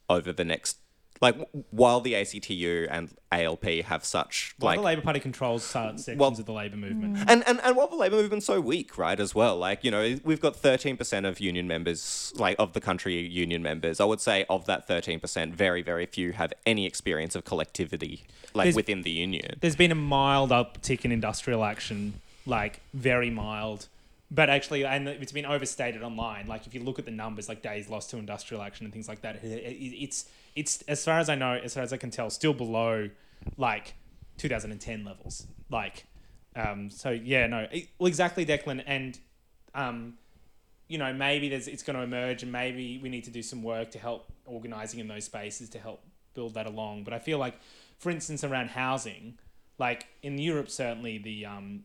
[0.09, 0.77] over the next
[1.25, 5.97] like while the ACTU and ALP have such While like the Labor Party controls certain
[5.97, 6.79] sections Well- of the Labor mm.
[6.81, 7.17] movement.
[7.27, 10.17] and, and and while the labour movement's so weak, right, as well, like you know,
[10.23, 13.99] we've got thirteen percent of union members, like of the country union members.
[13.99, 18.23] I would say of that thirteen percent, very very few have any experience of collectivity,
[18.53, 19.57] like There's- within the union.
[19.61, 23.87] There's been a mild uptick in industrial action, like very mild.
[24.31, 26.47] But actually, and it's been overstated online.
[26.47, 29.07] Like if you look at the numbers, like days lost to industrial action and things
[29.07, 30.25] like that, it, it- it's
[30.55, 33.09] it's as far as I know, as far as I can tell, still below
[33.57, 33.93] like
[34.37, 35.47] 2010 levels.
[35.69, 36.05] Like,
[36.55, 39.17] um, so yeah, no, it- well, exactly, Declan, and
[39.73, 40.13] um,
[40.87, 43.63] you know, maybe there's it's going to emerge, and maybe we need to do some
[43.63, 46.01] work to help organizing in those spaces to help
[46.33, 47.03] build that along.
[47.03, 47.55] But I feel like,
[47.97, 49.37] for instance, around housing,
[49.77, 51.83] like in Europe, certainly the um,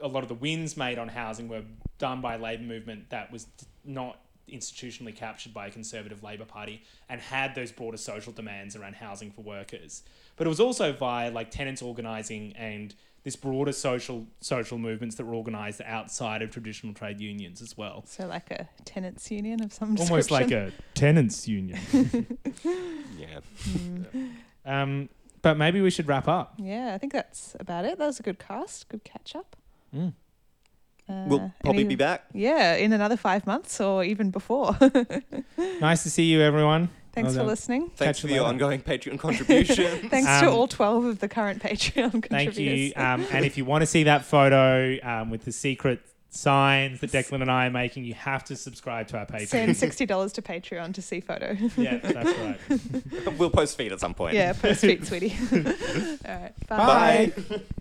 [0.00, 1.62] a lot of the wins made on housing were
[1.98, 3.46] done by a labour movement that was
[3.84, 8.96] not institutionally captured by a conservative Labour Party and had those broader social demands around
[8.96, 10.02] housing for workers.
[10.36, 15.24] But it was also via like tenants organising and this broader social social movements that
[15.24, 18.02] were organised outside of traditional trade unions as well.
[18.06, 20.10] So like a tenants union of some sort.
[20.10, 21.78] Almost like a tenants union.
[23.16, 23.38] Yeah.
[24.64, 25.08] um,
[25.42, 26.54] but maybe we should wrap up.
[26.58, 27.98] Yeah, I think that's about it.
[27.98, 29.56] That was a good cast, good catch up.
[29.94, 30.12] Mm.
[31.12, 32.24] Uh, We'll probably any- be back.
[32.32, 34.76] Yeah, in another five months or even before.
[35.80, 36.88] Nice to see you, everyone.
[37.12, 37.90] Thanks Well for listening.
[37.96, 38.52] Thanks Catch for you your later.
[38.54, 39.98] ongoing Patreon contribution.
[40.08, 42.56] Thanks to Um, all 12 of the current Patreon contributions.
[42.56, 42.92] Thank you.
[42.96, 46.00] Um, and if you want to see that photo um, with the secret
[46.30, 49.48] signs that Declan and I are making, you have to subscribe to our Patreon.
[49.48, 49.72] Send
[50.08, 51.54] $60 to Patreon to see photo.
[51.76, 53.38] yeah, that's right.
[53.38, 54.34] we'll post feed at some point.
[54.34, 55.34] yeah, post feed, sweetie.
[55.52, 55.58] all
[56.34, 56.52] right.
[56.68, 57.32] Bye.
[57.36, 57.60] Bye.